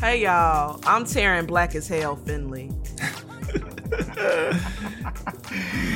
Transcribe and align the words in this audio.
Hey 0.00 0.22
y'all, 0.22 0.80
I'm 0.84 1.04
Taryn 1.04 1.46
Black 1.46 1.74
as 1.74 1.88
Hell 1.88 2.16
Finley. 2.16 2.70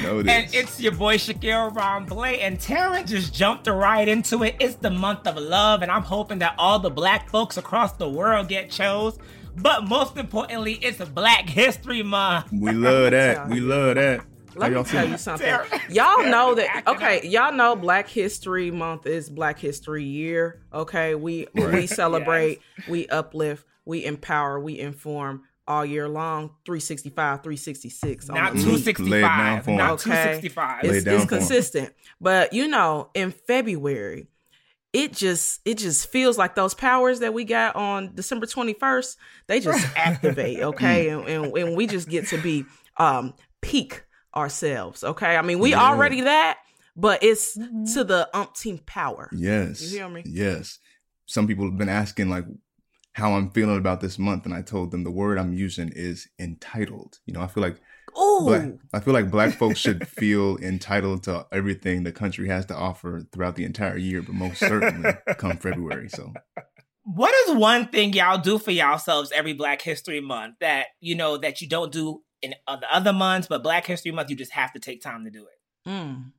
You 0.02 0.20
And 0.20 0.52
it's 0.54 0.80
your 0.80 0.92
boy 0.92 1.16
Shaquille 1.18 1.72
Romblay, 1.74 2.38
and 2.40 2.58
Taryn 2.58 3.06
just 3.06 3.32
jumped 3.32 3.68
right 3.68 4.06
into 4.08 4.42
it. 4.42 4.56
It's 4.58 4.74
the 4.76 4.90
month 4.90 5.26
of 5.26 5.36
love, 5.36 5.82
and 5.82 5.90
I'm 5.90 6.02
hoping 6.02 6.38
that 6.40 6.54
all 6.58 6.78
the 6.78 6.90
black 6.90 7.30
folks 7.30 7.56
across 7.56 7.92
the 7.92 8.08
world 8.08 8.48
get 8.48 8.70
chose. 8.70 9.18
But 9.56 9.84
most 9.84 10.16
importantly, 10.16 10.74
it's 10.74 10.98
Black 11.10 11.48
History 11.48 12.02
Month. 12.02 12.50
we 12.52 12.72
love 12.72 13.10
that. 13.12 13.48
We 13.48 13.60
love 13.60 13.94
that. 13.96 14.20
How 14.20 14.60
Let 14.60 14.70
me 14.70 14.74
y'all 14.76 14.84
tell 14.84 15.08
you 15.08 15.16
something. 15.18 15.46
Taryn- 15.46 15.94
Y'all 15.94 16.24
know 16.26 16.54
that 16.54 16.76
acting 16.76 16.94
okay, 16.96 17.26
y'all 17.26 17.52
know 17.52 17.76
Black 17.76 18.08
History 18.08 18.70
Month 18.70 19.06
is 19.06 19.30
Black 19.30 19.58
History 19.58 20.04
Year. 20.04 20.60
Okay. 20.74 21.14
We 21.14 21.46
we 21.54 21.62
Right. 21.66 21.88
celebrate, 21.88 22.60
we 22.88 23.06
uplift, 23.08 23.66
we 23.84 24.04
empower, 24.04 24.58
we 24.60 24.78
inform 24.78 25.42
all 25.66 25.84
year 25.84 26.08
long. 26.08 26.50
365, 26.64 27.42
366. 27.42 28.28
Not 28.28 28.54
the 28.54 28.60
Lay 28.60 28.68
it 28.68 28.84
week. 28.84 28.96
down 28.96 29.62
265. 29.62 29.68
Not 29.68 29.90
Okay. 29.92 30.02
265. 30.10 30.84
Lay 30.84 30.90
It's, 30.98 31.06
it's 31.06 31.24
consistent. 31.26 31.92
But 32.20 32.52
you 32.52 32.68
know, 32.68 33.10
in 33.14 33.30
February, 33.32 34.26
it 34.92 35.12
just 35.12 35.60
it 35.64 35.78
just 35.78 36.10
feels 36.10 36.36
like 36.36 36.54
those 36.54 36.74
powers 36.74 37.20
that 37.20 37.32
we 37.32 37.44
got 37.44 37.76
on 37.76 38.14
December 38.14 38.46
21st, 38.46 39.16
they 39.46 39.60
just 39.60 39.86
activate, 39.96 40.60
okay? 40.60 41.08
and, 41.08 41.26
and 41.28 41.56
and 41.56 41.76
we 41.76 41.86
just 41.86 42.08
get 42.08 42.26
to 42.28 42.38
be 42.38 42.64
um 42.98 43.32
peak 43.62 44.04
ourselves, 44.36 45.02
okay? 45.04 45.36
I 45.36 45.42
mean, 45.42 45.58
we 45.60 45.70
Yeah. 45.70 45.82
already 45.88 46.22
that, 46.22 46.58
but 46.96 47.22
it's 47.22 47.54
to 47.54 48.04
the 48.04 48.28
umpteenth 48.34 48.84
power. 48.84 49.30
Yes. 49.32 49.80
You 49.80 49.98
hear 50.00 50.08
me? 50.08 50.24
Yes. 50.26 50.78
Some 51.26 51.46
people 51.46 51.64
have 51.66 51.78
been 51.78 51.88
asking 51.88 52.28
like 52.28 52.44
how 53.14 53.34
I'm 53.34 53.50
feeling 53.50 53.76
about 53.76 54.00
this 54.00 54.18
month, 54.18 54.44
and 54.46 54.54
I 54.54 54.62
told 54.62 54.90
them 54.90 55.04
the 55.04 55.10
word 55.10 55.38
I'm 55.38 55.52
using 55.52 55.90
is 55.94 56.28
entitled. 56.38 57.18
You 57.26 57.34
know, 57.34 57.42
I 57.42 57.46
feel 57.46 57.62
like 57.62 57.80
Ooh. 58.18 58.44
black, 58.44 58.68
I 58.92 59.00
feel 59.00 59.14
like 59.14 59.30
black 59.30 59.52
folks 59.54 59.78
should 59.78 60.08
feel 60.08 60.56
entitled 60.58 61.24
to 61.24 61.46
everything 61.52 62.02
the 62.02 62.12
country 62.12 62.48
has 62.48 62.66
to 62.66 62.74
offer 62.74 63.26
throughout 63.32 63.56
the 63.56 63.64
entire 63.64 63.98
year, 63.98 64.22
but 64.22 64.34
most 64.34 64.58
certainly 64.58 65.12
come 65.38 65.56
February. 65.58 66.08
So 66.08 66.32
What 67.04 67.34
is 67.46 67.56
one 67.56 67.88
thing 67.88 68.12
y'all 68.12 68.38
do 68.38 68.58
for 68.58 68.70
yourselves 68.70 69.32
every 69.32 69.52
Black 69.52 69.82
History 69.82 70.20
Month 70.20 70.56
that 70.60 70.86
you 71.00 71.14
know 71.14 71.36
that 71.36 71.60
you 71.60 71.68
don't 71.68 71.92
do 71.92 72.22
in 72.40 72.54
the 72.66 72.94
other 72.94 73.12
months, 73.12 73.48
but 73.48 73.62
Black 73.62 73.86
History 73.86 74.12
Month 74.12 74.30
you 74.30 74.36
just 74.36 74.52
have 74.52 74.72
to 74.72 74.80
take 74.80 75.02
time 75.02 75.24
to 75.24 75.30
do 75.30 75.46
it? 75.46 75.88
Mm. 75.88 76.32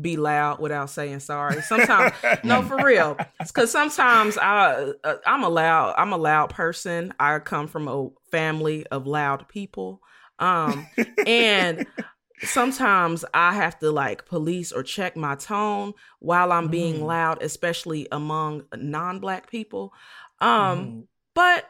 Be 0.00 0.16
loud 0.16 0.58
without 0.58 0.88
saying 0.90 1.20
sorry. 1.20 1.60
Sometimes, 1.62 2.14
no, 2.44 2.62
for 2.62 2.82
real. 2.84 3.18
Because 3.46 3.70
sometimes 3.70 4.38
I, 4.38 4.92
uh, 5.04 5.16
I'm 5.26 5.42
a 5.44 5.48
loud, 5.48 5.94
I'm 5.98 6.12
a 6.12 6.16
loud 6.16 6.50
person. 6.50 7.12
I 7.20 7.38
come 7.40 7.68
from 7.68 7.88
a 7.88 8.08
family 8.30 8.86
of 8.86 9.06
loud 9.06 9.48
people, 9.48 10.00
um, 10.38 10.86
and 11.26 11.86
sometimes 12.44 13.24
I 13.34 13.54
have 13.54 13.78
to 13.80 13.90
like 13.90 14.26
police 14.26 14.72
or 14.72 14.82
check 14.82 15.16
my 15.16 15.34
tone 15.34 15.92
while 16.20 16.52
I'm 16.52 16.68
being 16.68 16.96
Mm. 17.00 17.06
loud, 17.06 17.42
especially 17.42 18.08
among 18.10 18.64
non-black 18.74 19.50
people. 19.50 19.92
Um, 20.40 20.48
Mhm. 20.78 21.06
but 21.34 21.66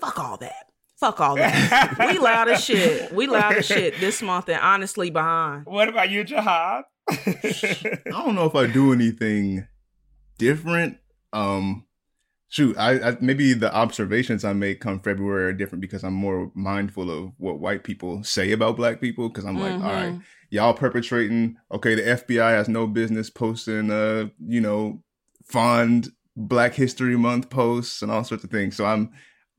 fuck 0.00 0.18
all 0.18 0.38
that. 0.38 0.71
Fuck 1.02 1.20
all 1.20 1.34
that. 1.34 1.96
we 2.12 2.18
loud 2.20 2.48
as 2.48 2.62
shit. 2.64 3.12
We 3.12 3.26
loud 3.26 3.54
as 3.56 3.66
shit 3.66 3.98
this 3.98 4.22
month, 4.22 4.48
and 4.48 4.60
honestly 4.60 5.10
behind. 5.10 5.66
What 5.66 5.88
about 5.88 6.10
you, 6.10 6.22
Jahan? 6.22 6.84
I 7.10 7.96
don't 8.06 8.36
know 8.36 8.44
if 8.46 8.54
I 8.54 8.68
do 8.68 8.92
anything 8.92 9.66
different. 10.38 10.98
Um, 11.32 11.86
shoot, 12.48 12.76
I, 12.78 13.10
I 13.10 13.16
maybe 13.20 13.52
the 13.52 13.74
observations 13.74 14.44
I 14.44 14.52
make 14.52 14.80
come 14.80 15.00
February 15.00 15.46
are 15.46 15.52
different 15.52 15.82
because 15.82 16.04
I'm 16.04 16.14
more 16.14 16.52
mindful 16.54 17.10
of 17.10 17.32
what 17.38 17.58
white 17.58 17.82
people 17.82 18.22
say 18.22 18.52
about 18.52 18.76
black 18.76 19.00
people. 19.00 19.28
Because 19.28 19.44
I'm 19.44 19.58
like, 19.58 19.72
all 19.72 19.92
right, 19.92 20.12
Mhm. 20.12 20.22
y'all 20.50 20.72
perpetrating. 20.72 21.56
Okay, 21.72 21.96
the 21.96 22.02
FBI 22.02 22.50
has 22.52 22.68
no 22.68 22.86
business 22.86 23.28
posting, 23.28 23.90
uh, 23.90 24.26
you 24.46 24.60
know, 24.60 25.02
fond 25.46 26.10
Black 26.36 26.74
History 26.74 27.16
Month 27.18 27.50
posts 27.50 28.02
and 28.02 28.12
all 28.12 28.22
sorts 28.22 28.44
of 28.44 28.50
things. 28.50 28.76
So 28.76 28.84
I'm 28.84 29.10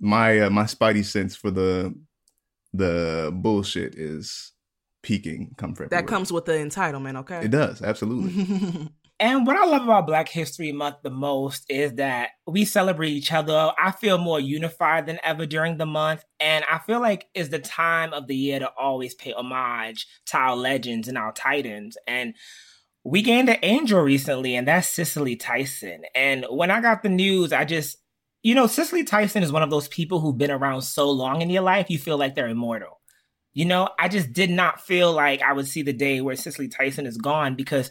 my 0.04 0.42
uh, 0.42 0.50
my 0.50 0.64
spidey 0.64 1.04
sense 1.04 1.36
for 1.36 1.50
the 1.50 1.96
the 2.74 3.32
bullshit 3.34 3.96
is 3.96 4.52
peaking 5.02 5.54
come 5.58 5.74
February. 5.74 5.90
That 5.90 6.08
comes 6.08 6.32
with 6.32 6.46
the 6.46 6.54
entitlement, 6.54 7.18
okay? 7.18 7.46
It 7.46 7.52
does 7.52 7.82
absolutely. 7.82 8.90
And 9.20 9.48
what 9.48 9.56
I 9.56 9.66
love 9.66 9.84
about 9.84 10.08
Black 10.08 10.28
History 10.28 10.74
Month 10.74 10.98
the 11.02 11.10
most 11.10 11.66
is 11.70 11.94
that 11.94 12.32
we 12.46 12.66
celebrate 12.66 13.12
each 13.12 13.32
other. 13.32 13.72
I 13.78 13.92
feel 13.92 14.18
more 14.18 14.40
unified 14.40 15.06
than 15.06 15.20
ever 15.24 15.46
during 15.46 15.78
the 15.78 15.86
month. 15.86 16.26
And 16.42 16.66
I 16.70 16.80
feel 16.80 17.00
like 17.00 17.28
it's 17.34 17.48
the 17.48 17.60
time 17.60 18.12
of 18.12 18.28
the 18.28 18.36
year 18.36 18.60
to 18.60 18.70
always 18.78 19.14
pay 19.16 19.32
homage 19.32 20.08
to 20.26 20.38
our 20.38 20.58
legends 20.58 21.08
and 21.08 21.18
our 21.18 21.32
titans. 21.32 21.96
And 22.06 22.36
we 23.06 23.22
gained 23.22 23.50
an 23.50 23.60
angel 23.64 24.02
recently, 24.02 24.56
and 24.56 24.68
that's 24.68 24.90
Cicely 24.90 25.38
Tyson. 25.38 26.04
And 26.14 26.46
when 26.50 26.70
I 26.70 26.82
got 26.82 27.02
the 27.04 27.10
news, 27.10 27.54
I 27.54 27.64
just, 27.66 27.98
you 28.44 28.54
know, 28.56 28.68
Cicely 28.68 29.04
Tyson 29.04 29.42
is 29.42 29.52
one 29.52 29.64
of 29.64 29.70
those 29.70 29.88
people 29.88 30.20
who've 30.20 30.38
been 30.38 30.52
around 30.52 30.82
so 30.84 31.10
long 31.10 31.42
in 31.42 31.50
your 31.50 31.64
life, 31.64 31.90
you 31.90 31.98
feel 31.98 32.18
like 32.18 32.36
they're 32.36 32.48
immortal. 32.50 33.00
You 33.54 33.66
know, 33.66 33.90
I 34.00 34.08
just 34.10 34.34
did 34.34 34.50
not 34.50 34.82
feel 34.82 35.12
like 35.14 35.42
I 35.42 35.54
would 35.54 35.68
see 35.68 35.82
the 35.84 35.94
day 35.94 36.22
where 36.22 36.36
Cicely 36.36 36.68
Tyson 36.68 37.06
is 37.06 37.18
gone 37.18 37.56
because 37.56 37.90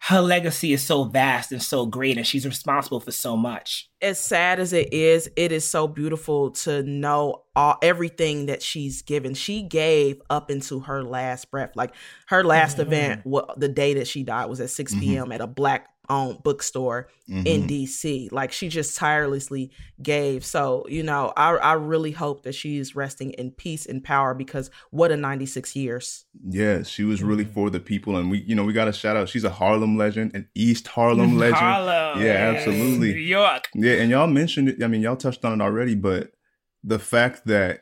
her 0.00 0.20
legacy 0.20 0.72
is 0.72 0.82
so 0.84 1.04
vast 1.04 1.52
and 1.52 1.62
so 1.62 1.86
great, 1.86 2.16
and 2.18 2.26
she's 2.26 2.44
responsible 2.46 3.00
for 3.00 3.12
so 3.12 3.36
much. 3.36 3.88
as 4.02 4.18
sad 4.20 4.60
as 4.60 4.74
it 4.74 4.92
is, 4.92 5.28
it 5.36 5.50
is 5.52 5.68
so 5.68 5.88
beautiful 5.88 6.50
to 6.50 6.82
know 6.82 7.42
all 7.56 7.76
everything 7.82 8.46
that 8.46 8.62
she's 8.62 9.00
given. 9.02 9.32
She 9.34 9.62
gave 9.62 10.20
up 10.28 10.50
into 10.50 10.80
her 10.80 11.02
last 11.02 11.50
breath. 11.50 11.70
Like 11.74 11.94
her 12.28 12.44
last 12.44 12.76
Mhm. 12.76 12.80
event, 12.82 13.20
what 13.24 13.58
the 13.58 13.68
day 13.68 13.94
that 13.94 14.06
she 14.06 14.22
died 14.22 14.46
was 14.50 14.60
at 14.60 14.68
6 14.70 14.94
Mhm. 14.94 15.00
p.m. 15.00 15.32
at 15.32 15.40
a 15.40 15.46
black 15.46 15.88
owned 16.08 16.42
bookstore 16.42 17.08
in 17.28 17.62
Mhm. 17.62 17.68
DC. 17.68 18.28
Like 18.32 18.52
she 18.52 18.68
just 18.68 18.96
tirelessly 18.96 19.70
gave. 20.02 20.44
So, 20.44 20.84
you 20.88 21.02
know, 21.02 21.32
I 21.36 21.50
I 21.56 21.72
really 21.72 22.12
hope 22.12 22.42
that 22.44 22.54
she's 22.54 22.94
resting 22.94 23.30
in 23.32 23.50
peace 23.50 23.84
and 23.86 24.02
power 24.02 24.32
because 24.34 24.70
what 24.90 25.10
a 25.10 25.16
96 25.16 25.74
years. 25.74 26.24
Yeah, 26.48 26.82
she 26.84 27.02
was 27.04 27.22
really 27.22 27.44
Mhm. 27.44 27.52
for 27.54 27.70
the 27.70 27.80
people, 27.80 28.16
and 28.16 28.30
we, 28.30 28.38
you 28.42 28.54
know, 28.54 28.64
we 28.64 28.72
got 28.72 28.88
a 28.88 28.92
shout 28.92 29.16
out. 29.16 29.28
She's 29.28 29.44
a 29.44 29.50
Harlem 29.50 29.96
legend, 29.96 30.32
an 30.34 30.48
East 30.54 30.86
Harlem 30.88 31.36
legend. 31.38 31.58
Harlem, 31.58 32.22
Yeah, 32.24 32.54
absolutely. 32.54 33.12
New 33.14 33.20
York. 33.20 33.68
Yeah, 33.74 33.94
and 33.94 34.10
y'all 34.10 34.26
mentioned 34.28 34.68
it. 34.68 34.82
I 34.82 34.86
mean, 34.86 35.00
y'all 35.02 35.16
touched 35.16 35.44
on 35.44 35.60
it 35.60 35.64
already, 35.64 35.94
but 35.94 36.32
the 36.84 36.98
fact 36.98 37.46
that 37.46 37.80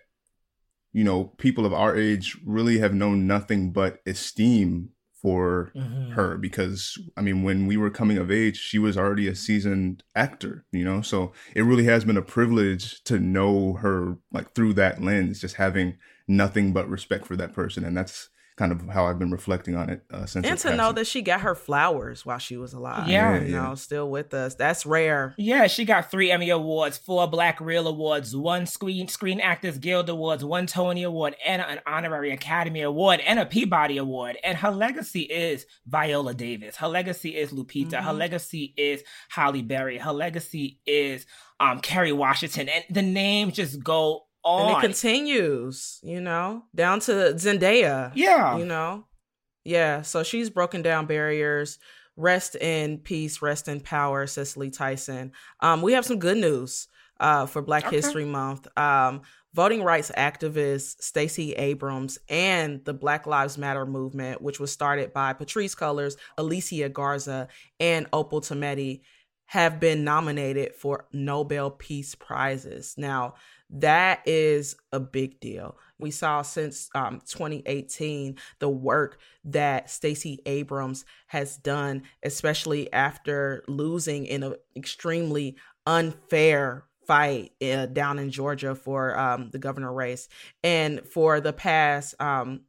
you 0.95 1.05
know 1.05 1.25
people 1.39 1.67
of 1.67 1.73
our 1.75 1.97
age 1.97 2.39
really 2.47 2.79
have 2.79 2.95
known 2.95 3.27
nothing 3.27 3.73
but 3.73 4.01
esteem 4.07 4.91
for 5.25 5.73
Mhm. 5.77 6.13
her 6.13 6.39
because 6.39 6.99
I 7.17 7.23
mean, 7.23 7.43
when 7.45 7.67
we 7.67 7.79
were 7.79 7.91
coming 7.91 8.19
of 8.19 8.31
age, 8.31 8.59
she 8.59 8.79
was 8.79 8.99
already 8.99 9.29
a 9.29 9.35
seasoned 9.35 10.05
actor, 10.15 10.67
you 10.73 10.85
know. 10.85 11.03
So 11.03 11.33
it 11.57 11.63
really 11.65 11.87
has 11.87 12.05
been 12.05 12.19
a 12.19 12.23
privilege 12.23 13.03
to 13.05 13.19
know 13.19 13.75
her 13.75 14.19
like 14.33 14.55
through 14.55 14.75
that 14.75 15.03
lens, 15.03 15.41
just 15.41 15.57
having 15.57 15.99
nothing 16.29 16.73
but 16.75 16.89
respect 16.91 17.27
for 17.27 17.37
that 17.37 17.55
person, 17.55 17.85
and 17.85 17.97
that's 17.97 18.31
kind 18.57 18.71
of 18.71 18.83
how 18.89 19.07
I've 19.07 19.19
been 19.19 19.33
reflecting 19.33 19.75
on 19.75 19.91
it 19.91 20.03
uh, 20.13 20.27
since. 20.27 20.47
And 20.47 20.61
her 20.61 20.71
to 20.71 20.77
know 20.77 20.93
that 20.93 21.07
she 21.09 21.23
got 21.23 21.41
her 21.41 21.57
flowers 21.57 22.25
while 22.25 22.39
she 22.39 22.57
was 22.57 22.73
alive. 22.73 23.09
Yeah. 23.09 23.41
You 23.41 23.53
Yeah, 23.53 23.63
know, 23.63 23.75
still 23.75 24.09
with 24.09 24.33
us. 24.33 24.55
That's 24.55 24.87
rare. 24.87 25.35
Yeah, 25.37 25.67
she 25.67 25.85
got 25.85 26.11
three 26.11 26.31
Emmy 26.31 26.51
Awards, 26.51 26.97
four 26.97 27.27
Black 27.27 27.61
Reel 27.61 27.89
Awards, 27.89 28.37
one 28.37 28.67
Screen 28.67 29.09
Screen 29.09 29.41
Actors 29.41 29.79
Guild 29.79 30.09
Awards, 30.09 30.45
one 30.45 30.67
Tony 30.67 31.03
Award, 31.03 31.35
and 31.45 31.63
an 31.63 31.81
honorary 31.87 32.31
Academy 32.31 32.83
Award, 32.83 33.21
and 33.27 33.41
a 33.41 33.47
Peabody 33.47 33.99
Award. 33.99 34.37
And 34.45 34.59
her 34.59 34.71
legacy 34.71 35.23
is 35.23 35.67
Viola 35.87 36.33
Davis. 36.35 36.77
Her 36.77 36.89
legacy 36.89 37.31
is 37.37 37.51
Lupita. 37.51 38.03
Her 38.03 38.13
Mhm. 38.13 38.19
legacy 38.19 38.73
is 38.77 39.03
Halle 39.31 39.63
Berry. 39.63 39.99
Her 39.99 40.13
legacy 40.13 40.79
is 40.87 41.27
um 41.59 41.81
Kerry 41.81 42.13
Washington. 42.13 42.69
And 42.69 42.85
the 42.91 43.03
names 43.03 43.55
just 43.55 43.83
go 43.83 44.27
And 44.45 44.77
it 44.77 44.81
continues, 44.81 46.01
you 46.03 46.21
know, 46.21 46.65
down 46.75 47.01
to 47.01 47.13
Zendaya. 47.35 48.13
yeah. 48.15 48.57
You 48.57 48.67
know? 48.67 49.07
Yeah. 49.65 50.03
So 50.03 50.23
she's 50.23 50.51
broken 50.51 50.83
down 50.83 51.07
barriers. 51.07 51.79
Rest 52.17 52.55
in 52.55 52.99
peace, 52.99 53.43
rest 53.43 53.67
in 53.67 53.81
power, 53.81 54.27
Cicely 54.27 54.71
Tyson. 54.71 55.33
Um, 55.61 55.83
we 55.83 55.95
have 55.95 56.05
some 56.05 56.19
good 56.19 56.37
news 56.37 56.89
uh 57.21 57.47
for 57.47 57.63
Black 57.63 57.87
Okay. 57.87 57.97
History 57.97 58.25
Month. 58.25 58.67
Um, 58.79 59.23
voting 59.55 59.83
rights 59.83 60.11
activist 60.17 61.01
Stacey 61.03 61.53
Abrams 61.55 62.19
and 62.29 62.85
the 62.85 62.93
Black 62.95 63.27
Lives 63.27 63.57
Matter 63.57 63.87
movement, 63.87 64.43
which 64.43 64.61
was 64.61 64.71
started 64.73 65.13
by 65.13 65.33
Patrisse 65.33 65.77
Cullors, 65.77 66.17
Alicia 66.39 66.89
Garza, 66.89 67.49
and 67.81 68.07
Opal 68.13 68.41
Tometi, 68.41 69.01
have 69.47 69.79
been 69.79 70.05
nominated 70.05 70.75
for 70.75 71.07
Nobel 71.13 71.71
Peace 71.71 72.15
Prizes. 72.15 72.95
Now, 72.97 73.35
that 73.71 74.23
is 74.27 74.77
a 74.93 75.01
big 75.01 75.41
deal. 75.41 75.77
We 75.99 76.11
saw 76.11 76.43
since 76.43 76.91
um, 76.95 77.21
2018 77.27 78.37
the 78.59 78.69
work 78.69 79.19
that 79.45 79.91
Stacey 79.91 80.41
Abrams 80.47 81.05
has 81.27 81.57
done, 81.57 82.03
especially 82.23 82.93
after 82.93 83.65
losing 83.69 84.27
in 84.27 84.43
an 84.43 84.55
extremely 84.77 85.57
unfair 85.87 86.85
fight 87.07 87.53
uh, 87.63 87.87
down 87.87 88.19
in 88.19 88.31
Georgia 88.31 88.75
for 88.75 89.19
um, 89.19 89.51
the 89.51 89.59
governor 89.59 89.93
race. 89.93 90.29
And 90.63 91.07
for 91.07 91.41
the 91.41 91.53
past 91.53 92.15
um, 92.21 92.63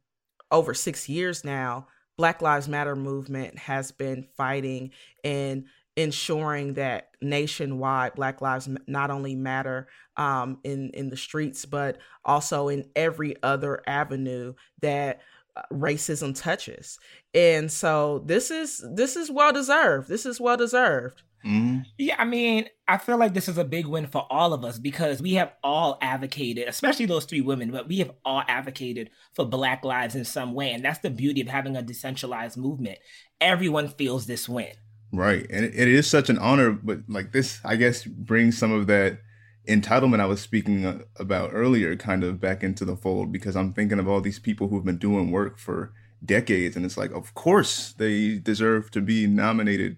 over 0.50 0.74
six 0.74 1.08
years 1.08 1.44
now, 1.44 1.88
Black 2.16 2.40
Lives 2.40 2.68
Matter 2.68 2.96
movement 2.96 3.58
has 3.58 3.92
been 3.92 4.26
fighting 4.36 4.90
and 5.22 5.64
ensuring 5.96 6.74
that 6.74 7.08
nationwide 7.22 8.14
Black 8.14 8.40
lives 8.40 8.68
not 8.86 9.10
only 9.10 9.34
matter 9.34 9.88
um, 10.16 10.58
in 10.62 10.90
in 10.90 11.10
the 11.10 11.16
streets, 11.16 11.64
but 11.64 11.98
also 12.24 12.68
in 12.68 12.88
every 12.94 13.42
other 13.42 13.82
avenue 13.86 14.54
that 14.82 15.20
uh, 15.56 15.62
racism 15.72 16.38
touches. 16.38 16.98
And 17.34 17.70
so 17.72 18.22
this 18.26 18.50
is 18.50 18.84
this 18.94 19.16
is 19.16 19.30
well 19.30 19.52
deserved. 19.52 20.08
This 20.08 20.26
is 20.26 20.40
well 20.40 20.56
deserved. 20.56 21.22
Mm-hmm. 21.44 21.82
Yeah, 21.96 22.16
I 22.18 22.24
mean, 22.24 22.66
I 22.88 22.98
feel 22.98 23.18
like 23.18 23.32
this 23.32 23.48
is 23.48 23.56
a 23.56 23.64
big 23.64 23.86
win 23.86 24.08
for 24.08 24.26
all 24.30 24.52
of 24.52 24.64
us 24.64 24.78
because 24.78 25.22
we 25.22 25.34
have 25.34 25.52
all 25.62 25.96
advocated, 26.02 26.66
especially 26.66 27.06
those 27.06 27.24
three 27.24 27.40
women, 27.40 27.70
but 27.70 27.86
we 27.86 27.98
have 27.98 28.10
all 28.24 28.42
advocated 28.48 29.10
for 29.32 29.44
Black 29.44 29.84
lives 29.84 30.16
in 30.16 30.24
some 30.24 30.54
way. 30.54 30.72
And 30.72 30.84
that's 30.84 30.98
the 30.98 31.10
beauty 31.10 31.40
of 31.40 31.46
having 31.46 31.76
a 31.76 31.82
decentralized 31.82 32.56
movement. 32.56 32.98
Everyone 33.40 33.88
feels 33.88 34.26
this 34.26 34.48
win. 34.48 34.72
Right. 35.12 35.46
And 35.50 35.64
it 35.64 35.88
is 35.88 36.08
such 36.08 36.28
an 36.28 36.38
honor, 36.38 36.72
but 36.72 37.00
like 37.08 37.32
this, 37.32 37.60
I 37.64 37.76
guess, 37.76 38.04
brings 38.04 38.58
some 38.58 38.72
of 38.72 38.86
that 38.88 39.20
entitlement 39.68 40.20
I 40.20 40.26
was 40.26 40.40
speaking 40.40 40.84
uh, 40.84 40.98
about 41.16 41.50
earlier 41.52 41.96
kind 41.96 42.22
of 42.22 42.40
back 42.40 42.62
into 42.62 42.84
the 42.84 42.96
fold 42.96 43.32
because 43.32 43.56
I'm 43.56 43.72
thinking 43.72 43.98
of 43.98 44.08
all 44.08 44.20
these 44.20 44.38
people 44.38 44.68
who've 44.68 44.84
been 44.84 44.98
doing 44.98 45.30
work 45.30 45.58
for 45.58 45.92
decades. 46.24 46.76
And 46.76 46.84
it's 46.84 46.96
like, 46.96 47.12
of 47.12 47.34
course, 47.34 47.92
they 47.92 48.38
deserve 48.38 48.90
to 48.92 49.00
be 49.00 49.26
nominated 49.26 49.96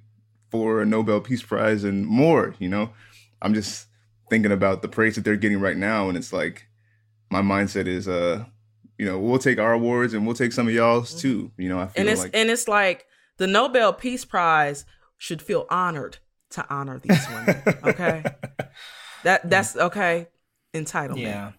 for 0.50 0.81
a 0.81 0.87
Nobel 0.87 1.20
Peace 1.20 1.43
Prize 1.43 1.84
and 1.84 2.06
more, 2.06 2.54
you 2.58 2.69
know? 2.69 2.90
I'm 3.43 3.54
just 3.54 3.87
thinking 4.31 4.52
about 4.52 4.82
the 4.82 4.88
praise 4.88 5.14
that 5.14 5.25
they're 5.25 5.37
getting 5.37 5.61
right 5.61 5.76
now. 5.76 6.08
And 6.08 6.16
it's 6.16 6.32
like, 6.32 6.66
my 7.31 7.43
mindset 7.43 7.87
is, 7.87 8.08
uh, 8.08 8.44
you 8.99 9.06
know, 9.06 9.19
we'll 9.19 9.38
take 9.38 9.58
our 9.58 9.72
awards 9.72 10.14
and 10.14 10.26
we'll 10.26 10.34
take 10.34 10.52
some 10.52 10.66
of 10.66 10.75
y'all's 10.75 11.11
mm-hmm. 11.11 11.20
too. 11.20 11.52
You 11.56 11.69
know, 11.69 11.78
I 11.78 11.87
feel 11.87 12.00
and 12.00 12.08
it's 12.08 12.22
like, 12.22 12.31
and 12.34 12.50
it's 12.50 12.69
like 12.69 13.06
the 13.37 13.46
Nobel 13.46 13.93
Peace 13.93 14.25
Prize 14.25 14.84
should 15.19 15.43
feel 15.43 15.67
honored 15.69 16.19
to 16.50 16.67
honor 16.70 16.99
these 16.99 17.26
women. 17.29 17.62
Okay. 17.85 18.25
that 19.25 19.49
that's 19.50 19.76
okay. 19.76 20.29
Entitlement. 20.75 21.20
Yeah. 21.20 21.53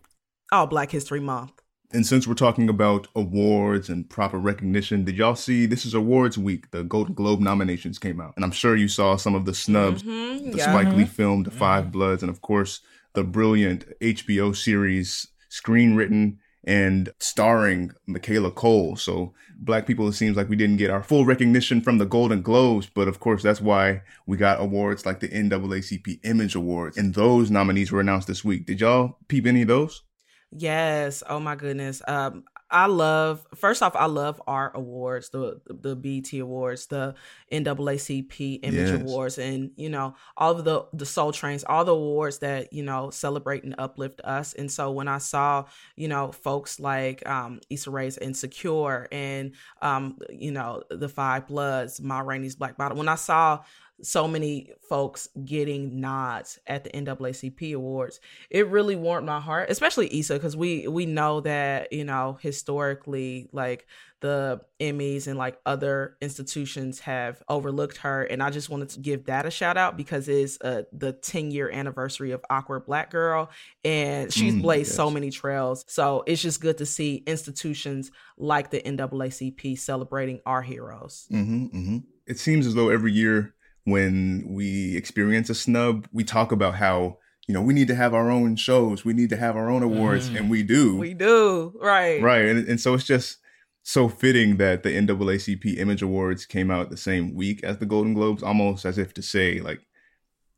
All 0.51 0.65
Black 0.65 0.91
History 0.91 1.19
Month. 1.19 1.51
And 1.91 2.05
since 2.05 2.27
we're 2.27 2.35
talking 2.35 2.69
about 2.69 3.07
awards 3.15 3.89
and 3.89 4.07
proper 4.07 4.37
recognition, 4.37 5.03
did 5.03 5.17
y'all 5.17 5.35
see 5.35 5.65
this 5.65 5.85
is 5.85 5.95
awards 5.95 6.37
week? 6.37 6.69
The 6.69 6.83
Golden 6.83 7.15
Globe 7.15 7.39
nominations 7.39 7.97
came 7.97 8.21
out. 8.21 8.33
And 8.35 8.45
I'm 8.45 8.51
sure 8.51 8.75
you 8.75 8.87
saw 8.87 9.15
some 9.15 9.33
of 9.33 9.45
the 9.45 9.55
snubs, 9.55 10.03
mm-hmm, 10.03 10.51
the 10.51 10.57
yeah. 10.57 10.65
Spike 10.65 10.95
Lee 10.95 11.05
film, 11.05 11.43
The 11.43 11.51
Five 11.51 11.85
mm-hmm. 11.85 11.91
Bloods, 11.91 12.21
and 12.21 12.29
of 12.29 12.41
course 12.41 12.81
the 13.13 13.23
brilliant 13.23 13.85
HBO 14.01 14.55
series 14.55 15.27
screenwritten 15.49 16.37
and 16.63 17.09
starring 17.19 17.91
Michaela 18.05 18.51
Coel. 18.51 18.95
So 18.95 19.33
black 19.57 19.85
people, 19.85 20.07
it 20.07 20.13
seems 20.13 20.37
like 20.37 20.49
we 20.49 20.55
didn't 20.55 20.77
get 20.77 20.89
our 20.89 21.03
full 21.03 21.25
recognition 21.25 21.81
from 21.81 21.97
the 21.97 22.05
Golden 22.05 22.41
Globes, 22.41 22.89
but 22.93 23.07
of 23.07 23.19
course 23.19 23.43
that's 23.43 23.61
why 23.61 24.01
we 24.25 24.37
got 24.37 24.61
awards 24.61 25.05
like 25.05 25.19
the 25.19 25.29
NAACP 25.29 26.19
Image 26.23 26.55
Awards, 26.55 26.97
and 26.97 27.13
those 27.13 27.49
nominees 27.51 27.91
were 27.91 28.01
announced 28.01 28.27
this 28.27 28.43
week. 28.43 28.65
Did 28.65 28.81
y'all 28.81 29.17
peep 29.27 29.45
any 29.45 29.61
of 29.63 29.67
those? 29.67 30.03
Yes. 30.51 31.23
Oh 31.29 31.39
my 31.39 31.55
goodness. 31.55 32.01
Um, 32.07 32.43
I 32.71 32.85
love 32.85 33.45
first 33.55 33.81
off, 33.81 33.95
I 33.95 34.05
love 34.05 34.41
art 34.45 34.73
awards, 34.75 35.29
the 35.29 35.59
the 35.67 35.95
BET 35.95 36.31
awards, 36.39 36.85
the 36.87 37.15
NAACP 37.51 38.59
Image 38.63 38.89
yes. 38.89 39.01
Awards, 39.01 39.37
and 39.39 39.71
you 39.75 39.89
know 39.89 40.15
all 40.37 40.51
of 40.51 40.63
the 40.63 40.85
the 40.93 41.05
Soul 41.05 41.31
Trains, 41.31 41.63
all 41.63 41.83
the 41.83 41.93
awards 41.95 42.39
that 42.39 42.71
you 42.71 42.83
know 42.83 43.09
celebrate 43.09 43.63
and 43.63 43.75
uplift 43.77 44.21
us. 44.23 44.53
And 44.53 44.71
so 44.71 44.91
when 44.91 45.07
I 45.07 45.17
saw 45.17 45.65
you 45.95 46.07
know 46.07 46.31
folks 46.31 46.79
like 46.79 47.27
um, 47.27 47.59
Issa 47.69 47.89
Rae's 47.89 48.17
Insecure 48.17 49.07
and 49.11 49.53
um, 49.81 50.17
you 50.29 50.51
know 50.51 50.83
the 50.89 51.09
Five 51.09 51.47
Bloods, 51.47 51.99
Ma 51.99 52.19
Rainey's 52.19 52.55
Black 52.55 52.77
Bottom, 52.77 52.97
when 52.97 53.09
I 53.09 53.15
saw 53.15 53.61
so 54.01 54.27
many 54.27 54.71
folks 54.87 55.29
getting 55.45 55.99
nods 55.99 56.59
at 56.67 56.83
the 56.83 56.89
NAACP 56.91 57.73
awards. 57.73 58.19
It 58.49 58.67
really 58.67 58.95
warmed 58.95 59.27
my 59.27 59.39
heart, 59.39 59.69
especially 59.69 60.19
Issa, 60.19 60.35
because 60.35 60.55
we 60.55 60.87
we 60.87 61.05
know 61.05 61.41
that 61.41 61.91
you 61.93 62.03
know 62.03 62.37
historically, 62.41 63.49
like 63.51 63.87
the 64.21 64.59
Emmys 64.81 65.27
and 65.27 65.37
like 65.37 65.59
other 65.65 66.17
institutions 66.21 66.99
have 66.99 67.41
overlooked 67.47 67.97
her, 67.97 68.23
and 68.23 68.43
I 68.43 68.49
just 68.49 68.69
wanted 68.69 68.89
to 68.89 68.99
give 68.99 69.25
that 69.25 69.45
a 69.45 69.51
shout 69.51 69.77
out 69.77 69.95
because 69.95 70.27
it's 70.27 70.59
uh, 70.61 70.83
the 70.91 71.13
10 71.13 71.51
year 71.51 71.69
anniversary 71.69 72.31
of 72.31 72.43
Awkward 72.49 72.85
Black 72.85 73.11
Girl, 73.11 73.49
and 73.83 74.31
she's 74.31 74.53
mm, 74.53 74.61
blazed 74.61 74.89
yes. 74.89 74.95
so 74.95 75.09
many 75.09 75.31
trails. 75.31 75.85
So 75.87 76.23
it's 76.27 76.41
just 76.41 76.61
good 76.61 76.77
to 76.79 76.85
see 76.85 77.23
institutions 77.25 78.11
like 78.37 78.71
the 78.71 78.81
NAACP 78.81 79.77
celebrating 79.79 80.41
our 80.45 80.61
heroes. 80.61 81.27
Mm-hmm, 81.31 81.65
mm-hmm. 81.65 81.97
It 82.27 82.39
seems 82.39 82.67
as 82.67 82.75
though 82.75 82.89
every 82.89 83.11
year 83.11 83.55
when 83.89 84.45
we 84.47 84.95
experience 84.95 85.49
a 85.49 85.55
snub, 85.55 86.07
we 86.11 86.23
talk 86.23 86.51
about 86.51 86.75
how 86.75 87.17
you 87.47 87.53
know 87.53 87.61
we 87.61 87.73
need 87.73 87.87
to 87.87 87.95
have 87.95 88.13
our 88.13 88.29
own 88.29 88.55
shows, 88.55 89.03
we 89.03 89.13
need 89.13 89.29
to 89.29 89.37
have 89.37 89.55
our 89.55 89.69
own 89.69 89.83
awards, 89.83 90.29
mm. 90.29 90.37
and 90.37 90.49
we 90.49 90.63
do. 90.63 90.97
We 90.97 91.13
do, 91.13 91.73
right? 91.81 92.21
Right, 92.21 92.45
and 92.45 92.67
and 92.67 92.79
so 92.79 92.93
it's 92.93 93.05
just 93.05 93.37
so 93.83 94.07
fitting 94.09 94.57
that 94.57 94.83
the 94.83 94.89
NAACP 94.89 95.77
Image 95.77 96.01
Awards 96.01 96.45
came 96.45 96.69
out 96.69 96.89
the 96.89 96.97
same 96.97 97.33
week 97.33 97.63
as 97.63 97.77
the 97.77 97.85
Golden 97.85 98.13
Globes, 98.13 98.43
almost 98.43 98.85
as 98.85 98.97
if 98.97 99.13
to 99.15 99.21
say 99.21 99.59
like 99.59 99.79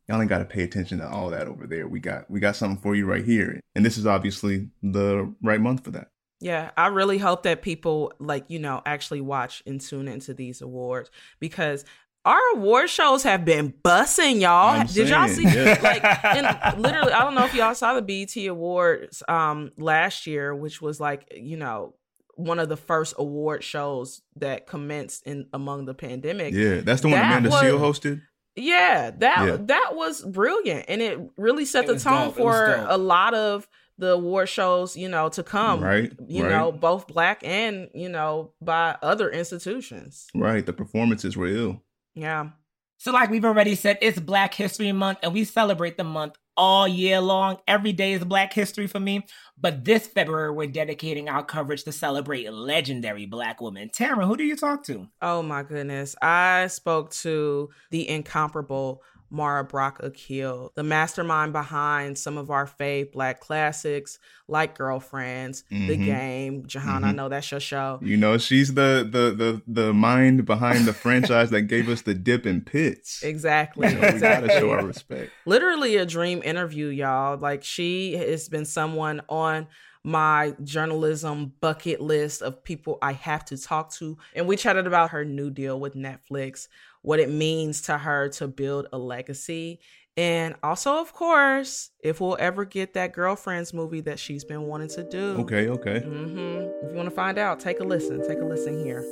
y'all 0.08 0.20
ain't 0.20 0.28
got 0.28 0.38
to 0.38 0.44
pay 0.44 0.62
attention 0.62 0.98
to 0.98 1.08
all 1.08 1.30
that 1.30 1.46
over 1.46 1.66
there. 1.66 1.88
We 1.88 2.00
got 2.00 2.30
we 2.30 2.40
got 2.40 2.56
something 2.56 2.80
for 2.80 2.94
you 2.94 3.06
right 3.06 3.24
here, 3.24 3.60
and 3.74 3.84
this 3.84 3.96
is 3.96 4.06
obviously 4.06 4.68
the 4.82 5.34
right 5.42 5.60
month 5.60 5.84
for 5.84 5.90
that. 5.92 6.08
Yeah, 6.42 6.72
I 6.76 6.88
really 6.88 7.18
hope 7.18 7.44
that 7.44 7.62
people 7.62 8.12
like, 8.18 8.44
you 8.48 8.58
know, 8.58 8.82
actually 8.84 9.20
watch 9.20 9.62
and 9.64 9.80
tune 9.80 10.08
into 10.08 10.34
these 10.34 10.60
awards 10.60 11.08
because 11.38 11.84
our 12.24 12.40
award 12.54 12.88
shows 12.88 13.22
have 13.24 13.44
been 13.44 13.72
bussing, 13.84 14.40
y'all. 14.40 14.80
I'm 14.80 14.86
Did 14.86 14.94
saying, 14.94 15.08
y'all 15.08 15.28
see? 15.28 15.44
Yeah. 15.44 15.78
Like, 15.82 16.04
and 16.24 16.80
literally, 16.80 17.12
I 17.12 17.24
don't 17.24 17.34
know 17.34 17.44
if 17.44 17.54
y'all 17.54 17.74
saw 17.74 17.98
the 17.98 18.02
BET 18.02 18.36
Awards 18.46 19.22
um 19.28 19.72
last 19.76 20.26
year, 20.26 20.54
which 20.54 20.80
was 20.80 21.00
like, 21.00 21.32
you 21.36 21.56
know, 21.56 21.94
one 22.36 22.58
of 22.58 22.68
the 22.68 22.76
first 22.76 23.14
award 23.18 23.64
shows 23.64 24.22
that 24.36 24.66
commenced 24.66 25.26
in 25.26 25.46
among 25.52 25.86
the 25.86 25.94
pandemic. 25.94 26.54
Yeah, 26.54 26.80
that's 26.80 27.00
the 27.00 27.08
one 27.08 27.18
that 27.18 27.26
Amanda 27.26 27.50
Seales 27.50 27.80
hosted. 27.80 28.22
Yeah, 28.54 29.10
that 29.18 29.46
yeah. 29.46 29.56
that 29.60 29.90
was 29.94 30.22
brilliant, 30.22 30.86
and 30.88 31.00
it 31.00 31.18
really 31.36 31.64
set 31.64 31.84
it 31.84 31.88
the 31.88 31.98
tone 31.98 32.28
dope. 32.28 32.36
for 32.36 32.86
a 32.88 32.98
lot 32.98 33.34
of 33.34 33.66
the 33.98 34.12
award 34.12 34.48
shows, 34.48 34.96
you 34.96 35.08
know, 35.08 35.28
to 35.30 35.42
come. 35.42 35.80
Right. 35.82 36.12
You 36.26 36.44
right. 36.44 36.50
know, 36.50 36.72
both 36.72 37.06
black 37.06 37.42
and 37.44 37.88
you 37.94 38.08
know 38.08 38.52
by 38.60 38.96
other 39.02 39.30
institutions. 39.30 40.28
Right. 40.34 40.64
The 40.64 40.72
performances 40.72 41.36
were 41.36 41.46
ill. 41.46 41.82
Yeah. 42.14 42.50
So, 42.98 43.10
like 43.10 43.30
we've 43.30 43.44
already 43.44 43.74
said, 43.74 43.98
it's 44.00 44.20
Black 44.20 44.54
History 44.54 44.92
Month, 44.92 45.18
and 45.22 45.32
we 45.32 45.44
celebrate 45.44 45.96
the 45.96 46.04
month 46.04 46.36
all 46.56 46.86
year 46.86 47.20
long. 47.20 47.58
Every 47.66 47.92
day 47.92 48.12
is 48.12 48.24
Black 48.24 48.52
History 48.52 48.86
for 48.86 49.00
me. 49.00 49.26
But 49.58 49.84
this 49.84 50.06
February, 50.06 50.52
we're 50.52 50.68
dedicating 50.68 51.28
our 51.28 51.44
coverage 51.44 51.84
to 51.84 51.92
celebrate 51.92 52.50
legendary 52.52 53.26
Black 53.26 53.60
women. 53.60 53.90
Tamara, 53.92 54.26
who 54.26 54.36
do 54.36 54.44
you 54.44 54.56
talk 54.56 54.84
to? 54.84 55.08
Oh 55.20 55.42
my 55.42 55.62
goodness. 55.62 56.14
I 56.22 56.66
spoke 56.68 57.10
to 57.12 57.70
the 57.90 58.08
incomparable 58.08 59.02
Mara 59.32 59.64
Brock 59.64 60.00
Akil, 60.02 60.72
the 60.74 60.82
mastermind 60.82 61.52
behind 61.52 62.18
some 62.18 62.36
of 62.36 62.50
our 62.50 62.66
fave 62.66 63.12
black 63.12 63.40
classics 63.40 64.18
like 64.46 64.76
Girlfriends, 64.76 65.64
mm-hmm. 65.72 65.86
The 65.86 65.96
Game. 65.96 66.66
Jahan, 66.66 66.96
mm-hmm. 66.96 67.04
I 67.06 67.12
know 67.12 67.28
that's 67.28 67.50
your 67.50 67.60
show. 67.60 67.98
You 68.02 68.16
know, 68.16 68.36
she's 68.38 68.74
the 68.74 69.08
the 69.10 69.34
the 69.34 69.62
the 69.66 69.92
mind 69.94 70.44
behind 70.44 70.84
the 70.84 70.92
franchise 70.92 71.50
that 71.50 71.62
gave 71.62 71.88
us 71.88 72.02
the 72.02 72.14
dip 72.14 72.44
and 72.44 72.64
pits. 72.64 73.22
Exactly. 73.22 73.88
So 73.88 73.96
exactly. 73.96 74.42
We 74.42 74.48
gotta 74.48 74.60
show 74.60 74.70
our 74.70 74.84
respect. 74.84 75.32
Literally 75.46 75.96
a 75.96 76.04
dream 76.04 76.42
interview, 76.44 76.88
y'all. 76.88 77.38
Like 77.38 77.64
she 77.64 78.14
has 78.14 78.48
been 78.48 78.66
someone 78.66 79.22
on 79.28 79.66
my 80.04 80.54
journalism 80.64 81.52
bucket 81.60 82.00
list 82.00 82.42
of 82.42 82.62
people 82.64 82.98
I 83.00 83.12
have 83.12 83.44
to 83.46 83.58
talk 83.58 83.92
to. 83.94 84.18
And 84.34 84.46
we 84.46 84.56
chatted 84.56 84.86
about 84.86 85.10
her 85.10 85.24
new 85.24 85.50
deal 85.50 85.78
with 85.78 85.94
Netflix 85.94 86.68
what 87.02 87.20
it 87.20 87.28
means 87.30 87.82
to 87.82 87.98
her 87.98 88.28
to 88.30 88.48
build 88.48 88.86
a 88.92 88.98
legacy 88.98 89.80
And 90.16 90.54
also, 90.62 91.00
of 91.00 91.14
course, 91.14 91.90
if 92.00 92.20
we'll 92.20 92.36
ever 92.38 92.66
get 92.66 92.92
that 92.94 93.14
girlfriends 93.14 93.72
movie 93.72 94.02
that 94.02 94.18
she's 94.18 94.44
been 94.44 94.62
wanting 94.64 94.88
to 94.88 95.04
do. 95.04 95.36
Okay, 95.38 95.68
okay. 95.68 96.00
Mm-hmm. 96.00 96.86
If 96.86 96.90
you 96.90 96.96
want 96.96 97.08
to 97.08 97.14
find 97.14 97.38
out, 97.38 97.60
take 97.60 97.80
a 97.80 97.84
listen. 97.84 98.26
Take 98.26 98.40
a 98.40 98.44
listen 98.44 98.84
here. 98.84 99.04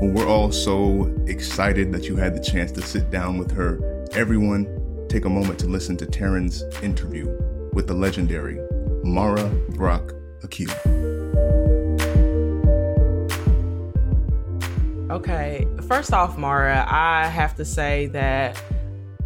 Well, 0.00 0.10
we're 0.10 0.26
all 0.26 0.50
so 0.50 1.14
excited 1.28 1.92
that 1.92 2.08
you 2.08 2.16
had 2.16 2.34
the 2.34 2.40
chance 2.40 2.72
to 2.72 2.82
sit 2.82 3.10
down 3.10 3.38
with 3.38 3.52
her. 3.52 3.78
Everyone, 4.12 4.66
take 5.08 5.24
a 5.24 5.30
moment 5.30 5.60
to 5.60 5.66
listen 5.66 5.96
to 5.98 6.06
Taryn's 6.06 6.64
interview 6.82 7.26
with 7.72 7.86
the 7.86 7.94
legendary 7.94 8.58
Mara 9.04 9.48
Brock 9.70 10.14
Akil. 10.42 10.68
Okay, 15.10 15.66
first 15.88 16.12
off, 16.12 16.38
Mara, 16.38 16.86
I 16.88 17.26
have 17.26 17.56
to 17.56 17.64
say 17.64 18.06
that 18.06 18.62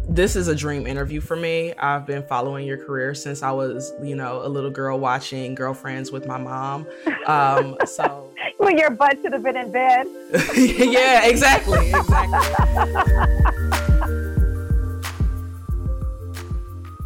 this 0.09 0.35
is 0.35 0.47
a 0.47 0.55
dream 0.55 0.87
interview 0.87 1.21
for 1.21 1.35
me. 1.35 1.75
I've 1.75 2.07
been 2.07 2.23
following 2.23 2.65
your 2.65 2.83
career 2.83 3.13
since 3.13 3.43
I 3.43 3.51
was, 3.51 3.93
you 4.01 4.15
know, 4.15 4.43
a 4.43 4.49
little 4.49 4.71
girl 4.71 4.99
watching 4.99 5.53
Girlfriends 5.53 6.11
with 6.11 6.25
my 6.25 6.39
mom. 6.39 6.87
Um, 7.27 7.77
so 7.85 8.33
when 8.57 8.79
your 8.79 8.89
butt 8.89 9.19
should 9.21 9.33
have 9.33 9.43
been 9.43 9.57
in 9.57 9.71
bed. 9.71 10.07
yeah, 10.57 11.27
exactly, 11.27 11.89
exactly. 11.89 12.39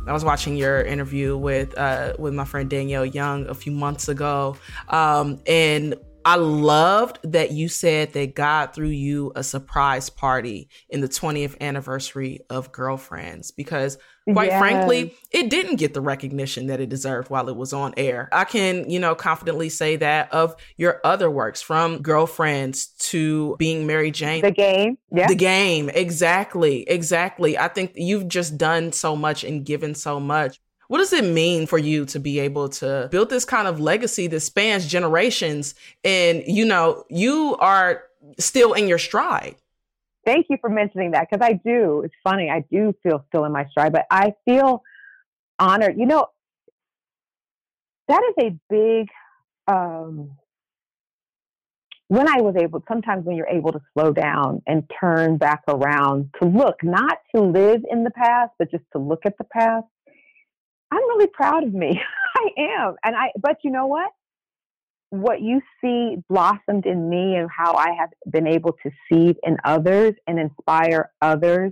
I 0.07 0.13
was 0.13 0.23
watching 0.23 0.55
your 0.55 0.81
interview 0.81 1.35
with 1.35 1.77
uh, 1.77 2.13
with 2.17 2.33
my 2.33 2.45
friend 2.45 2.69
Danielle 2.69 3.05
Young 3.05 3.45
a 3.47 3.53
few 3.53 3.73
months 3.73 4.07
ago, 4.07 4.55
um, 4.87 5.41
and 5.45 5.95
I 6.25 6.35
loved 6.35 7.19
that 7.23 7.51
you 7.51 7.69
said 7.69 8.13
that 8.13 8.35
God 8.35 8.73
threw 8.73 8.87
you 8.87 9.31
a 9.35 9.43
surprise 9.43 10.09
party 10.09 10.69
in 10.89 11.01
the 11.01 11.07
20th 11.07 11.59
anniversary 11.61 12.41
of 12.49 12.71
Girlfriends 12.71 13.51
because 13.51 13.97
quite 14.33 14.49
yes. 14.49 14.59
frankly, 14.59 15.15
it 15.31 15.49
didn't 15.49 15.77
get 15.77 15.93
the 15.93 16.01
recognition 16.01 16.67
that 16.67 16.79
it 16.79 16.89
deserved 16.89 17.29
while 17.29 17.49
it 17.49 17.55
was 17.55 17.73
on 17.73 17.93
air. 17.97 18.29
I 18.31 18.43
can, 18.43 18.89
you 18.89 18.99
know, 18.99 19.15
confidently 19.15 19.69
say 19.69 19.95
that 19.97 20.31
of 20.33 20.55
your 20.77 20.99
other 21.03 21.31
works 21.31 21.61
from 21.61 22.01
Girlfriends 22.01 22.87
to 22.99 23.55
Being 23.57 23.87
Mary 23.87 24.11
Jane. 24.11 24.41
The 24.41 24.51
game. 24.51 24.97
Yeah. 25.11 25.27
The 25.27 25.35
game. 25.35 25.89
Exactly. 25.89 26.83
Exactly. 26.83 27.57
I 27.57 27.69
think 27.69 27.93
you've 27.95 28.27
just 28.27 28.57
done 28.57 28.91
so 28.91 29.15
much 29.15 29.43
and 29.43 29.65
given 29.65 29.95
so 29.95 30.19
much. 30.19 30.59
What 30.89 30.97
does 30.97 31.13
it 31.13 31.23
mean 31.23 31.67
for 31.67 31.77
you 31.77 32.05
to 32.05 32.19
be 32.19 32.39
able 32.39 32.67
to 32.69 33.07
build 33.11 33.29
this 33.29 33.45
kind 33.45 33.67
of 33.67 33.79
legacy 33.79 34.25
that 34.25 34.39
spans 34.39 34.87
generations 34.87 35.75
and 36.03 36.43
you 36.47 36.65
know, 36.65 37.05
you 37.09 37.55
are 37.59 38.05
still 38.39 38.73
in 38.73 38.87
your 38.87 38.97
stride? 38.97 39.55
Thank 40.25 40.47
you 40.49 40.57
for 40.59 40.67
mentioning 40.67 41.11
that 41.11 41.29
because 41.29 41.45
I 41.47 41.53
do. 41.53 42.01
It's 42.03 42.15
funny. 42.23 42.49
I 42.49 42.65
do 42.71 42.95
feel 43.03 43.23
still 43.27 43.45
in 43.45 43.51
my 43.51 43.67
stride, 43.67 43.93
but 43.93 44.07
I 44.09 44.33
feel 44.45 44.81
honored. 45.59 45.95
You 45.95 46.07
know, 46.07 46.25
that 48.07 48.23
is 48.23 48.45
a 48.45 48.59
big 48.67 49.09
um, 49.67 50.31
when 52.07 52.27
I 52.27 52.41
was 52.41 52.55
able, 52.59 52.83
sometimes 52.87 53.25
when 53.25 53.35
you're 53.35 53.47
able 53.47 53.71
to 53.73 53.81
slow 53.93 54.11
down 54.11 54.63
and 54.65 54.89
turn 54.99 55.37
back 55.37 55.61
around 55.67 56.31
to 56.41 56.47
look, 56.47 56.77
not 56.81 57.19
to 57.35 57.41
live 57.43 57.83
in 57.91 58.03
the 58.03 58.09
past, 58.09 58.53
but 58.57 58.71
just 58.71 58.85
to 58.93 58.97
look 58.97 59.27
at 59.27 59.37
the 59.37 59.43
past, 59.43 59.85
I'm 60.91 61.03
really 61.09 61.27
proud 61.27 61.63
of 61.63 61.73
me. 61.73 62.01
I 62.35 62.49
am. 62.57 62.95
And 63.03 63.15
I, 63.15 63.31
but 63.39 63.57
you 63.63 63.71
know 63.71 63.87
what? 63.87 64.11
What 65.11 65.41
you 65.41 65.61
see 65.81 66.17
blossomed 66.29 66.85
in 66.85 67.09
me 67.09 67.35
and 67.35 67.49
how 67.55 67.73
I 67.73 67.91
have 67.99 68.09
been 68.31 68.47
able 68.47 68.73
to 68.83 68.91
see 69.11 69.35
in 69.43 69.57
others 69.65 70.13
and 70.27 70.39
inspire 70.39 71.09
others 71.21 71.71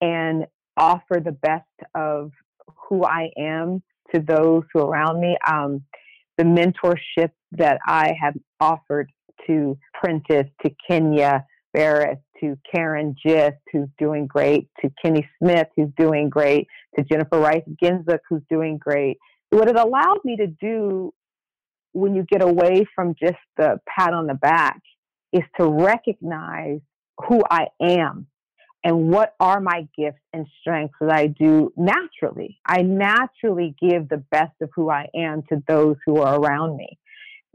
and 0.00 0.46
offer 0.76 1.20
the 1.24 1.32
best 1.32 1.64
of 1.94 2.30
who 2.88 3.04
I 3.04 3.30
am 3.36 3.82
to 4.14 4.20
those 4.20 4.62
who 4.72 4.80
around 4.80 5.20
me. 5.20 5.36
Um, 5.46 5.82
the 6.38 6.44
mentorship 6.44 7.30
that 7.52 7.78
I 7.86 8.14
have 8.20 8.34
offered 8.60 9.10
to 9.46 9.78
Prentice, 9.94 10.48
to 10.64 10.70
Kenya 10.86 11.44
Barris, 11.72 12.18
to 12.40 12.58
Karin 12.70 13.14
Gist, 13.24 13.56
who's 13.72 13.88
doing 13.98 14.26
great, 14.26 14.68
to 14.80 14.90
Kenny 15.02 15.28
Smith, 15.38 15.68
who's 15.76 15.90
doing 15.96 16.28
great, 16.28 16.68
to 16.96 17.04
Jennifer 17.04 17.38
Rice 17.38 17.62
Genzuk, 17.82 18.20
who's 18.28 18.42
doing 18.50 18.78
great. 18.78 19.18
What 19.50 19.68
it 19.68 19.78
allowed 19.78 20.20
me 20.24 20.36
to 20.36 20.46
do 20.46 21.12
when 21.92 22.14
you 22.14 22.24
get 22.24 22.42
away 22.42 22.86
from 22.94 23.14
just 23.18 23.38
the 23.56 23.80
pat 23.88 24.12
on 24.12 24.26
the 24.26 24.34
back 24.34 24.80
is 25.32 25.42
to 25.58 25.66
recognize 25.66 26.80
who 27.28 27.42
I 27.50 27.68
am 27.80 28.26
and 28.84 29.10
what 29.10 29.34
are 29.40 29.60
my 29.60 29.88
gifts 29.96 30.20
and 30.32 30.46
strengths 30.60 30.94
that 31.00 31.12
I 31.12 31.26
do 31.26 31.72
naturally. 31.76 32.58
I 32.66 32.82
naturally 32.82 33.74
give 33.80 34.08
the 34.08 34.22
best 34.30 34.52
of 34.60 34.70
who 34.74 34.90
I 34.90 35.08
am 35.14 35.42
to 35.48 35.62
those 35.66 35.96
who 36.04 36.20
are 36.20 36.38
around 36.38 36.76
me 36.76 36.98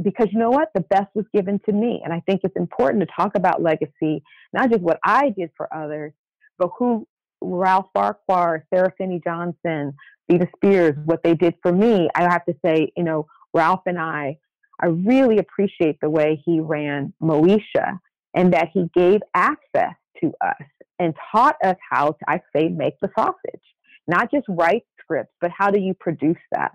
because 0.04 0.28
you 0.32 0.40
know 0.40 0.50
what? 0.50 0.70
The 0.74 0.82
best 0.82 1.08
was 1.16 1.26
given 1.34 1.60
to 1.66 1.72
me. 1.72 2.02
And 2.04 2.14
I 2.14 2.22
think 2.22 2.42
it's 2.44 2.56
important 2.56 3.02
to 3.02 3.08
talk 3.16 3.36
about 3.36 3.62
legacy, 3.62 4.24
not 4.54 4.70
just 4.70 4.82
what 4.82 5.00
I 5.04 5.30
did 5.30 5.52
for 5.56 5.74
others, 5.74 6.14
but 6.58 6.72
who 6.78 7.08
Ralph 7.42 7.88
Farquhar, 7.94 8.66
Sara 8.74 8.94
Finney 8.98 9.22
Johnson, 9.24 9.94
Vida 10.30 10.48
Spears, 10.56 10.96
what 11.06 11.24
they 11.24 11.34
did 11.34 11.56
for 11.62 11.72
me. 11.72 12.10
I 12.16 12.24
have 12.24 12.46
to 12.46 12.56
say, 12.64 12.92
you 12.96 13.04
know, 13.04 13.28
Ralph 13.54 13.82
and 13.86 14.00
I, 14.00 14.38
I 14.80 14.88
really 14.88 15.38
appreciate 15.40 16.00
the 16.02 16.10
way 16.10 16.42
he 16.46 16.60
ran 16.60 17.14
Moesha 17.22 18.00
and 18.34 18.54
that 18.54 18.70
he 18.74 18.90
gave 18.96 19.22
access 19.34 19.96
to 20.22 20.34
us 20.42 20.64
and 21.00 21.14
taught 21.32 21.56
us 21.64 21.76
how 21.90 22.12
to, 22.12 22.18
I 22.28 22.42
say, 22.56 22.70
make 22.70 23.00
the 23.02 23.10
sausage, 23.18 23.62
not 24.08 24.32
just 24.32 24.46
write 24.48 24.84
scripts, 25.00 25.34
but 25.42 25.52
how 25.56 25.72
do 25.72 25.80
you 25.80 25.94
produce 25.94 26.38
that? 26.52 26.72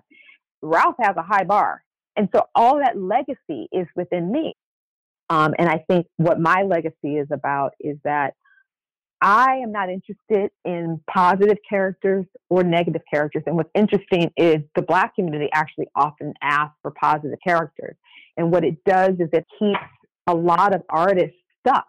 Ralph 0.61 0.95
has 0.99 1.15
a 1.17 1.23
high 1.23 1.43
bar. 1.43 1.83
And 2.17 2.29
so 2.35 2.43
all 2.55 2.79
that 2.79 2.99
legacy 2.99 3.67
is 3.71 3.87
within 3.95 4.31
me. 4.31 4.55
Um, 5.29 5.53
and 5.59 5.69
I 5.69 5.83
think 5.89 6.07
what 6.17 6.39
my 6.39 6.63
legacy 6.63 7.17
is 7.17 7.27
about 7.31 7.73
is 7.79 7.97
that 8.03 8.33
I 9.21 9.57
am 9.63 9.71
not 9.71 9.89
interested 9.89 10.51
in 10.63 11.01
positive 11.11 11.57
characters 11.67 12.25
or 12.49 12.63
negative 12.63 13.01
characters. 13.11 13.43
And 13.45 13.55
what's 13.55 13.71
interesting 13.73 14.31
is 14.37 14.57
the 14.75 14.81
Black 14.81 15.15
community 15.15 15.49
actually 15.53 15.87
often 15.95 16.33
asks 16.41 16.75
for 16.81 16.91
positive 16.91 17.39
characters. 17.45 17.95
And 18.37 18.51
what 18.51 18.63
it 18.63 18.77
does 18.85 19.11
is 19.19 19.29
it 19.33 19.45
keeps 19.57 19.79
a 20.27 20.35
lot 20.35 20.75
of 20.75 20.81
artists 20.89 21.35
stuck. 21.65 21.87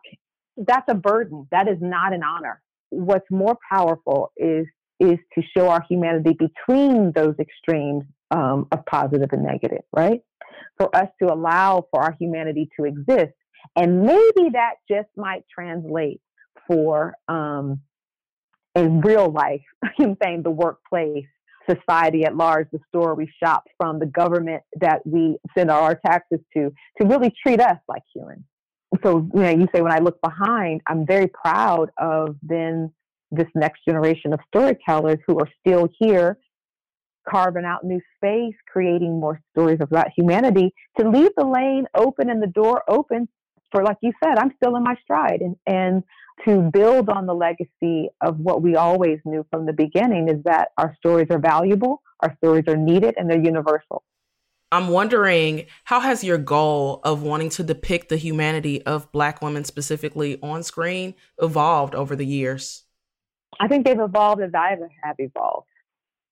That's 0.56 0.86
a 0.88 0.94
burden. 0.94 1.46
That 1.50 1.68
is 1.68 1.76
not 1.80 2.14
an 2.14 2.22
honor. 2.22 2.62
What's 2.90 3.30
more 3.30 3.56
powerful 3.70 4.32
is 4.36 4.66
is 5.00 5.18
to 5.34 5.42
show 5.56 5.68
our 5.68 5.84
humanity 5.88 6.36
between 6.38 7.12
those 7.12 7.34
extremes 7.38 8.04
um, 8.30 8.66
of 8.72 8.84
positive 8.86 9.30
and 9.32 9.42
negative, 9.42 9.82
right? 9.92 10.20
For 10.76 10.94
us 10.94 11.08
to 11.22 11.32
allow 11.32 11.86
for 11.90 12.02
our 12.02 12.16
humanity 12.18 12.68
to 12.78 12.86
exist. 12.86 13.34
And 13.76 14.02
maybe 14.02 14.50
that 14.52 14.74
just 14.90 15.08
might 15.16 15.44
translate 15.52 16.20
for 16.66 17.14
um, 17.28 17.80
in 18.74 19.00
real 19.00 19.30
life, 19.30 19.62
I'm 19.98 20.16
saying 20.22 20.42
the 20.42 20.50
workplace, 20.50 21.26
society 21.68 22.24
at 22.24 22.36
large, 22.36 22.68
the 22.72 22.80
store 22.88 23.14
we 23.14 23.30
shop 23.42 23.64
from, 23.76 23.98
the 23.98 24.06
government 24.06 24.62
that 24.80 25.04
we 25.06 25.36
send 25.56 25.70
our 25.70 26.00
taxes 26.06 26.40
to, 26.54 26.72
to 27.00 27.06
really 27.06 27.32
treat 27.42 27.60
us 27.60 27.78
like 27.88 28.02
humans. 28.14 28.44
So, 29.02 29.28
you 29.34 29.40
know, 29.40 29.50
you 29.50 29.68
say 29.74 29.82
when 29.82 29.92
I 29.92 29.98
look 29.98 30.18
behind, 30.22 30.80
I'm 30.86 31.06
very 31.06 31.26
proud 31.28 31.90
of 31.98 32.36
then 32.42 32.90
this 33.30 33.48
next 33.54 33.84
generation 33.84 34.32
of 34.32 34.40
storytellers 34.48 35.18
who 35.26 35.38
are 35.38 35.48
still 35.60 35.88
here 35.98 36.38
carving 37.28 37.64
out 37.64 37.84
new 37.84 38.00
space, 38.16 38.54
creating 38.72 39.20
more 39.20 39.40
stories 39.52 39.78
of 39.80 39.90
that 39.90 40.08
humanity, 40.16 40.72
to 40.98 41.08
leave 41.08 41.30
the 41.36 41.44
lane 41.44 41.86
open 41.94 42.30
and 42.30 42.42
the 42.42 42.46
door 42.46 42.82
open 42.88 43.28
for, 43.70 43.84
like 43.84 43.98
you 44.02 44.12
said, 44.24 44.38
I'm 44.38 44.52
still 44.56 44.76
in 44.76 44.82
my 44.82 44.94
stride. 45.02 45.40
And, 45.42 45.56
and 45.66 46.02
to 46.46 46.70
build 46.72 47.10
on 47.10 47.26
the 47.26 47.34
legacy 47.34 48.08
of 48.22 48.38
what 48.38 48.62
we 48.62 48.76
always 48.76 49.18
knew 49.24 49.44
from 49.50 49.66
the 49.66 49.72
beginning 49.72 50.28
is 50.28 50.42
that 50.44 50.68
our 50.78 50.96
stories 50.96 51.26
are 51.30 51.38
valuable, 51.38 52.02
our 52.20 52.34
stories 52.38 52.64
are 52.68 52.76
needed, 52.76 53.14
and 53.18 53.28
they're 53.30 53.42
universal. 53.42 54.02
I'm 54.70 54.88
wondering 54.88 55.66
how 55.84 56.00
has 56.00 56.22
your 56.22 56.36
goal 56.36 57.00
of 57.02 57.22
wanting 57.22 57.48
to 57.50 57.62
depict 57.62 58.10
the 58.10 58.18
humanity 58.18 58.82
of 58.84 59.10
Black 59.12 59.40
women 59.40 59.64
specifically 59.64 60.38
on 60.42 60.62
screen 60.62 61.14
evolved 61.40 61.94
over 61.94 62.14
the 62.14 62.26
years? 62.26 62.84
I 63.60 63.68
think 63.68 63.86
they've 63.86 63.98
evolved 63.98 64.42
as 64.42 64.52
I 64.54 64.76
have 65.02 65.16
evolved. 65.18 65.68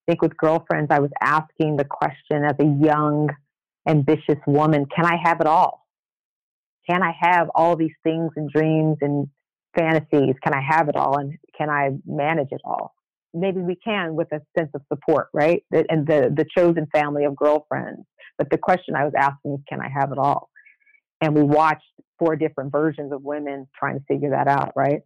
I 0.06 0.12
think 0.12 0.23
with 0.23 0.37
girlfriends, 0.37 0.88
I 0.90 1.00
was 1.00 1.11
asking 1.20 1.76
the 1.76 1.85
question 1.85 2.44
as 2.44 2.54
a 2.61 2.64
young, 2.64 3.28
ambitious 3.88 4.38
woman 4.46 4.87
can 4.94 5.04
I 5.04 5.16
have 5.23 5.40
it 5.40 5.46
all? 5.46 5.87
Can 6.88 7.02
I 7.02 7.12
have 7.20 7.49
all 7.54 7.75
these 7.76 7.94
things 8.04 8.30
and 8.37 8.49
dreams 8.49 8.99
and 9.00 9.28
fantasies? 9.76 10.37
Can 10.44 10.54
I 10.54 10.62
have 10.68 10.88
it 10.88 10.96
all? 10.96 11.18
And 11.18 11.35
can 11.58 11.68
I 11.68 11.90
manage 12.06 12.49
it 12.52 12.61
all? 12.64 12.94
Maybe 13.35 13.61
we 13.61 13.76
can 13.76 14.14
with 14.14 14.32
a 14.32 14.40
sense 14.56 14.70
of 14.75 14.82
support, 14.88 15.28
right? 15.35 15.64
And 15.73 16.06
the, 16.06 16.32
the 16.35 16.46
chosen 16.56 16.87
family 16.94 17.25
of 17.25 17.35
girlfriends. 17.35 18.02
But 18.38 18.50
the 18.50 18.58
question 18.58 18.94
I 18.94 19.04
was 19.04 19.14
asking 19.18 19.54
is, 19.54 19.61
can 19.68 19.80
I 19.80 19.88
have 19.88 20.12
it 20.12 20.18
all? 20.18 20.50
And 21.20 21.35
we 21.35 21.42
watched 21.42 21.82
four 22.18 22.37
different 22.37 22.70
versions 22.70 23.12
of 23.12 23.23
women 23.23 23.66
trying 23.78 23.99
to 23.99 24.04
figure 24.06 24.30
that 24.30 24.46
out, 24.46 24.73
right? 24.76 25.00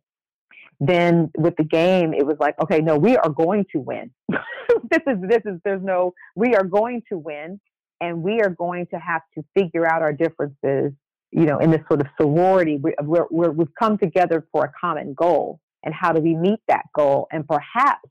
Then 0.81 1.31
with 1.37 1.55
the 1.57 1.65
game, 1.65 2.15
it 2.15 2.27
was 2.27 2.37
like, 2.41 2.59
okay, 2.61 2.81
no, 2.81 2.97
we 2.97 3.17
are 3.17 3.29
going 3.29 3.67
to 3.73 3.79
win. 3.79 4.11
this 4.29 5.03
is 5.07 5.19
this 5.29 5.43
is 5.45 5.61
there's 5.63 5.83
no 5.83 6.15
we 6.35 6.55
are 6.55 6.65
going 6.65 7.03
to 7.11 7.19
win, 7.19 7.61
and 8.01 8.23
we 8.23 8.41
are 8.41 8.49
going 8.49 8.87
to 8.93 8.99
have 8.99 9.21
to 9.35 9.45
figure 9.55 9.87
out 9.87 10.03
our 10.03 10.13
differences. 10.13 10.93
You 11.33 11.45
know, 11.45 11.59
in 11.59 11.71
this 11.71 11.83
sort 11.87 12.01
of 12.01 12.09
sorority, 12.21 12.81
we, 12.83 12.93
we're, 13.03 13.27
we're, 13.31 13.53
we've 13.53 13.75
come 13.79 13.99
together 13.99 14.45
for 14.51 14.65
a 14.65 14.73
common 14.81 15.15
goal, 15.15 15.61
and 15.85 15.95
how 15.95 16.13
do 16.13 16.21
we 16.21 16.35
meet 16.35 16.59
that 16.67 16.87
goal? 16.93 17.29
And 17.31 17.47
perhaps 17.47 18.09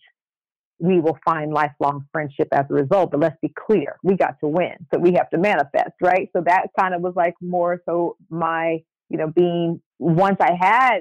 we 0.77 1.01
will 1.01 1.17
find 1.25 1.51
lifelong 1.51 2.05
friendship 2.13 2.47
as 2.53 2.65
a 2.69 2.73
result. 2.73 3.11
But 3.11 3.19
let's 3.19 3.35
be 3.41 3.49
clear, 3.49 3.97
we 4.03 4.15
got 4.15 4.39
to 4.39 4.47
win, 4.47 4.75
so 4.93 4.99
we 4.99 5.13
have 5.13 5.29
to 5.31 5.38
manifest, 5.38 5.95
right? 6.01 6.29
So 6.33 6.43
that 6.45 6.67
kind 6.79 6.93
of 6.93 7.01
was 7.01 7.13
like 7.17 7.33
more 7.41 7.81
so 7.85 8.15
my, 8.29 8.77
you 9.09 9.17
know, 9.17 9.27
being 9.27 9.81
once 9.97 10.38
I 10.39 10.53
had 10.57 10.99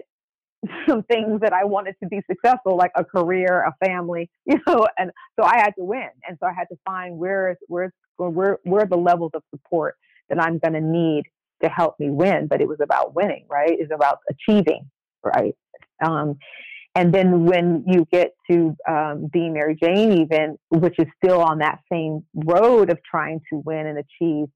some 0.88 1.02
things 1.04 1.40
that 1.40 1.52
I 1.52 1.64
wanted 1.64 1.96
to 2.02 2.08
be 2.08 2.20
successful, 2.30 2.76
like 2.76 2.92
a 2.96 3.04
career, 3.04 3.62
a 3.62 3.86
family, 3.86 4.30
you 4.46 4.60
know, 4.66 4.88
and 4.98 5.10
so 5.38 5.44
I 5.44 5.58
had 5.58 5.72
to 5.78 5.84
win, 5.84 6.08
and 6.26 6.36
so 6.40 6.46
I 6.46 6.52
had 6.52 6.66
to 6.70 6.78
find 6.84 7.18
where 7.18 7.56
where 7.68 7.92
where 8.16 8.58
where 8.64 8.86
the 8.86 8.96
levels 8.96 9.32
of 9.34 9.42
support 9.50 9.96
that 10.28 10.40
I'm 10.42 10.58
going 10.58 10.74
to 10.74 10.80
need 10.80 11.24
to 11.62 11.68
help 11.68 11.98
me 11.98 12.10
win. 12.10 12.46
But 12.48 12.60
it 12.60 12.68
was 12.68 12.80
about 12.80 13.14
winning, 13.14 13.46
right? 13.48 13.72
It's 13.72 13.92
about 13.92 14.18
achieving, 14.28 14.90
right? 15.24 15.54
Um, 16.04 16.38
and 16.94 17.14
then 17.14 17.44
when 17.44 17.84
you 17.86 18.06
get 18.10 18.32
to 18.50 18.76
um, 18.88 19.28
being 19.32 19.52
Mary 19.52 19.76
Jane, 19.80 20.20
even 20.20 20.58
which 20.70 20.96
is 20.98 21.06
still 21.22 21.40
on 21.40 21.58
that 21.58 21.78
same 21.92 22.24
road 22.34 22.90
of 22.90 22.98
trying 23.08 23.40
to 23.52 23.62
win 23.64 23.86
and 23.86 23.98
achieve, 23.98 24.48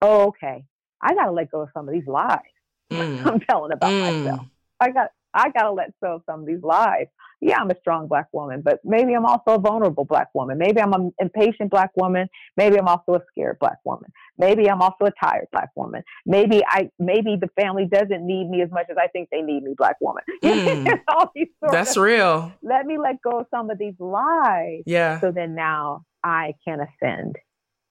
oh, 0.00 0.28
okay, 0.28 0.64
I 1.02 1.14
got 1.14 1.26
to 1.26 1.32
let 1.32 1.50
go 1.50 1.62
of 1.62 1.68
some 1.74 1.88
of 1.88 1.92
these 1.92 2.06
lies 2.06 2.38
mm. 2.90 3.26
I'm 3.26 3.40
telling 3.40 3.72
about 3.72 3.90
mm. 3.92 4.24
myself. 4.24 4.46
I 4.80 4.90
got 4.90 5.10
I 5.34 5.50
got 5.50 5.62
to 5.62 5.72
let 5.72 5.92
go 6.02 6.16
of 6.16 6.22
some 6.26 6.40
of 6.40 6.46
these 6.46 6.62
lies. 6.62 7.06
Yeah, 7.42 7.58
I'm 7.58 7.70
a 7.70 7.76
strong 7.80 8.06
black 8.06 8.26
woman, 8.32 8.60
but 8.62 8.80
maybe 8.84 9.14
I'm 9.14 9.24
also 9.24 9.52
a 9.52 9.58
vulnerable 9.58 10.04
black 10.04 10.28
woman. 10.34 10.58
Maybe 10.58 10.78
I'm 10.80 10.92
an 10.92 11.12
impatient 11.18 11.70
black 11.70 11.90
woman. 11.96 12.28
Maybe 12.58 12.78
I'm 12.78 12.86
also 12.86 13.14
a 13.14 13.20
scared 13.30 13.58
black 13.58 13.78
woman. 13.84 14.12
Maybe 14.36 14.68
I'm 14.68 14.82
also 14.82 15.06
a 15.06 15.10
tired 15.12 15.46
black 15.50 15.70
woman. 15.74 16.02
Maybe 16.26 16.62
I 16.66 16.90
maybe 16.98 17.36
the 17.40 17.48
family 17.58 17.86
doesn't 17.86 18.26
need 18.26 18.50
me 18.50 18.60
as 18.60 18.70
much 18.70 18.86
as 18.90 18.98
I 19.00 19.06
think 19.06 19.30
they 19.30 19.40
need 19.40 19.62
me, 19.62 19.74
black 19.76 19.96
woman. 20.00 20.22
Mm. 20.42 21.00
That's 21.70 21.96
of, 21.96 22.02
real. 22.02 22.52
Let 22.62 22.86
me 22.86 22.98
let 22.98 23.22
go 23.22 23.40
of 23.40 23.46
some 23.50 23.70
of 23.70 23.78
these 23.78 23.94
lies. 23.98 24.82
Yeah. 24.86 25.20
So 25.20 25.30
then 25.30 25.54
now 25.54 26.04
I 26.24 26.54
can 26.66 26.80
ascend 26.80 27.36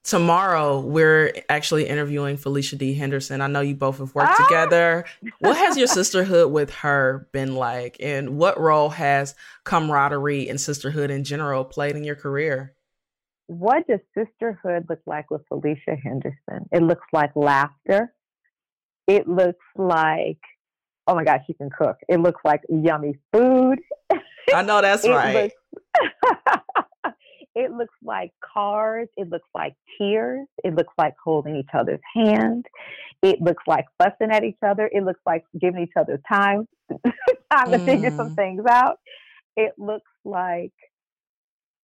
tomorrow 0.03 0.79
we're 0.79 1.33
actually 1.49 1.87
interviewing 1.87 2.37
Felicia 2.37 2.75
D. 2.75 2.93
Henderson. 2.93 3.41
I 3.41 3.47
know 3.47 3.61
you 3.61 3.75
both 3.75 3.99
have 3.99 4.15
worked 4.15 4.39
ah! 4.39 4.45
together. 4.45 5.05
What 5.39 5.57
has 5.57 5.77
your 5.77 5.87
sisterhood 5.87 6.51
with 6.51 6.69
her 6.75 7.27
been 7.31 7.55
like? 7.55 7.97
And 7.99 8.37
what 8.37 8.59
role 8.59 8.89
has 8.89 9.35
camaraderie 9.63 10.49
and 10.49 10.59
sisterhood 10.59 11.11
in 11.11 11.23
general 11.23 11.63
played 11.63 11.95
in 11.95 12.03
your 12.03 12.15
career? 12.15 12.73
What 13.47 13.87
does 13.87 13.99
sisterhood 14.15 14.85
look 14.89 14.99
like 15.05 15.31
with 15.31 15.41
Felicia 15.47 15.95
Henderson? 16.03 16.69
It 16.71 16.83
looks 16.83 17.05
like 17.11 17.31
laughter. 17.35 18.13
It 19.07 19.27
looks 19.27 19.65
like, 19.75 20.39
oh 21.07 21.15
my 21.15 21.23
gosh, 21.23 21.41
she 21.47 21.53
can 21.53 21.69
cook. 21.69 21.97
It 22.07 22.19
looks 22.19 22.41
like 22.45 22.61
yummy 22.69 23.17
food. 23.33 23.79
I 24.53 24.61
know 24.61 24.81
that's 24.81 25.07
right. 25.07 25.51
Looks, 25.73 26.63
It 27.59 27.71
looks 27.73 27.93
like 28.01 28.31
cars. 28.41 29.09
It 29.17 29.29
looks 29.29 29.49
like 29.53 29.73
tears. 29.97 30.47
It 30.63 30.75
looks 30.75 30.93
like 30.97 31.13
holding 31.21 31.57
each 31.57 31.67
other's 31.73 31.99
hand. 32.15 32.65
It 33.21 33.41
looks 33.41 33.63
like 33.67 33.83
fussing 34.01 34.31
at 34.31 34.45
each 34.45 34.59
other. 34.65 34.89
It 34.93 35.03
looks 35.03 35.19
like 35.25 35.43
giving 35.59 35.83
each 35.83 35.97
other 35.99 36.21
time, 36.31 36.69
time 37.51 37.71
to 37.71 37.77
mm. 37.77 37.85
figure 37.85 38.11
some 38.11 38.29
mm. 38.29 38.35
things 38.37 38.63
out. 38.65 38.99
It 39.57 39.73
looks 39.77 40.09
like 40.23 40.71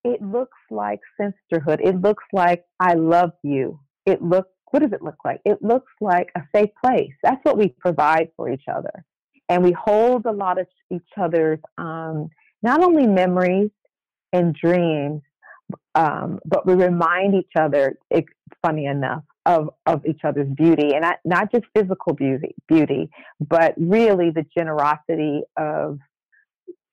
it 0.06 0.22
looks 0.22 0.58
like 0.72 1.02
sisterhood. 1.20 1.82
It 1.84 2.00
looks 2.00 2.24
like 2.32 2.64
I 2.80 2.94
love 2.94 3.32
you. 3.44 3.82
It 4.06 4.22
looks 4.22 4.48
what 4.72 4.82
does 4.82 4.94
it 4.94 5.02
look 5.02 5.18
like? 5.26 5.42
It 5.44 5.58
looks 5.62 5.92
like 6.00 6.30
a 6.38 6.42
safe 6.56 6.70
place. 6.82 7.12
That's 7.22 7.44
what 7.44 7.58
we 7.58 7.76
provide 7.80 8.30
for 8.38 8.50
each 8.50 8.66
other. 8.74 9.04
And 9.50 9.62
we 9.62 9.74
hold 9.74 10.26
a 10.26 10.32
lot 10.32 10.58
of 10.58 10.68
each 10.90 11.02
other's 11.18 11.60
um, 11.78 12.30
not 12.64 12.82
only 12.82 13.08
memories 13.08 13.72
and 14.32 14.56
dreams, 14.56 15.22
um, 15.96 16.40
but 16.46 16.66
we 16.66 16.74
remind 16.74 17.36
each 17.36 17.52
other, 17.58 17.98
it, 18.10 18.26
funny 18.62 18.86
enough, 18.86 19.24
of, 19.46 19.70
of 19.86 20.06
each 20.06 20.22
other's 20.24 20.50
beauty, 20.56 20.94
and 20.94 21.02
not, 21.02 21.18
not 21.24 21.52
just 21.52 21.66
physical 21.76 22.14
beauty, 22.14 22.56
beauty, 22.68 23.10
but 23.40 23.74
really 23.78 24.32
the 24.32 24.46
generosity 24.58 25.42
of 25.58 26.00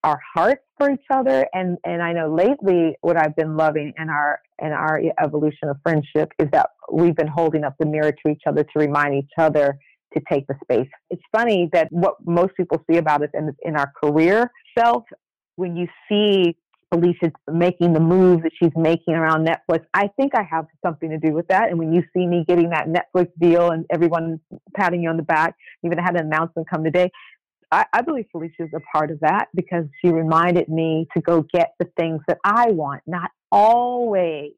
our 0.05 0.21
hearts 0.35 0.63
for 0.79 0.91
each 0.91 1.05
other. 1.11 1.47
And 1.53 1.79
and 1.85 2.03
I 2.03 2.13
know 2.13 2.35
lately, 2.35 2.97
what 3.01 3.17
I've 3.17 3.37
been 3.37 3.57
loving 3.57 3.93
in 3.97 4.11
our 4.11 4.41
in 4.59 4.73
our 4.73 5.01
evolution 5.23 5.69
of 5.69 5.77
friendship 5.83 6.33
is 6.39 6.49
that 6.53 6.71
we've 6.93 7.17
been 7.17 7.29
holding 7.29 7.65
up 7.65 7.75
the 7.79 7.87
mirror 7.87 8.13
to 8.13 8.33
each 8.33 8.43
other 8.47 8.65
to 8.65 8.79
remind 8.79 9.15
each 9.15 9.31
other 9.39 9.79
to 10.15 10.21
take 10.31 10.47
the 10.47 10.55
space. 10.63 10.89
It's 11.11 11.23
funny 11.31 11.71
that 11.73 11.89
what 11.91 12.17
most 12.27 12.55
people 12.57 12.85
see 12.91 12.99
about 12.99 13.23
us 13.23 13.31
in, 13.35 13.55
in 13.63 13.77
our 13.77 13.91
career 14.03 14.51
self, 14.77 15.05
when 15.57 15.77
you 15.77 15.87
see 16.09 16.57
Felicia's 16.93 17.33
making 17.51 17.95
the 17.95 18.01
moves 18.01 18.43
that 18.43 18.53
she's 18.61 18.73
making 18.77 19.15
around 19.15 19.47
Netflix. 19.47 19.85
I 19.95 20.09
think 20.17 20.35
I 20.35 20.43
have 20.43 20.67
something 20.85 21.09
to 21.09 21.19
do 21.19 21.33
with 21.33 21.49
that. 21.49 21.71
And 21.71 21.79
when 21.79 21.93
you 21.93 22.03
see 22.15 22.27
me 22.27 22.45
getting 22.47 22.71
that 22.71 22.87
Netflix 22.87 23.29
deal 23.41 23.71
and 23.71 23.87
everyone 23.91 24.41
patting 24.77 25.03
you 25.03 25.09
on 25.09 25.17
the 25.17 25.23
back, 25.23 25.55
even 25.85 25.99
I 25.99 26.03
had 26.03 26.17
an 26.17 26.27
announcement 26.27 26.69
come 26.69 26.85
today, 26.85 27.11
I, 27.71 27.87
I 27.95 28.03
believe 28.03 28.27
Felicia's 28.31 28.69
a 28.75 28.81
part 28.95 29.11
of 29.11 29.21
that 29.21 29.49
because 29.55 29.87
she 30.03 30.13
reminded 30.13 30.69
me 30.69 31.07
to 31.17 31.23
go 31.23 31.47
get 31.55 31.73
the 31.79 31.89
things 31.97 32.21
that 32.29 32.39
I 32.45 32.71
want, 32.71 33.03
not 33.07 33.31
always 33.51 34.53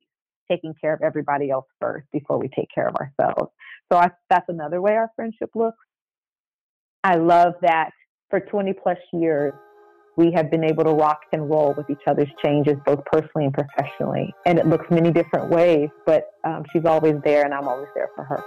taking 0.51 0.75
care 0.81 0.93
of 0.93 1.03
everybody 1.03 1.51
else 1.51 1.67
first 1.81 2.07
before 2.13 2.39
we 2.39 2.49
take 2.49 2.69
care 2.75 2.89
of 2.89 2.97
ourselves. 2.97 3.53
So 3.93 3.99
I, 3.99 4.11
that's 4.29 4.49
another 4.49 4.83
way 4.83 4.95
our 4.95 5.11
friendship 5.15 5.51
looks. 5.55 5.79
I 7.05 7.15
love 7.15 7.55
that 7.63 7.91
for 8.31 8.41
20 8.41 8.73
plus 8.73 8.99
years, 9.13 9.53
we 10.17 10.33
have 10.33 10.51
been 10.51 10.65
able 10.65 10.85
to 10.85 10.93
rock 10.93 11.21
and 11.33 11.49
roll 11.51 11.75
with 11.77 11.89
each 11.91 12.03
other's 12.07 12.31
changes, 12.45 12.75
both 12.87 13.05
personally 13.07 13.47
and 13.47 13.55
professionally. 13.55 14.33
And 14.47 14.59
it 14.59 14.67
looks 14.67 14.87
many 14.91 15.11
different 15.11 15.51
ways, 15.51 15.89
but 16.07 16.31
um, 16.45 16.65
she's 16.73 16.85
always 16.85 17.17
there, 17.25 17.45
and 17.45 17.53
I'm 17.53 17.67
always 17.67 17.89
there 17.95 18.11
for 18.15 18.25
her. 18.25 18.43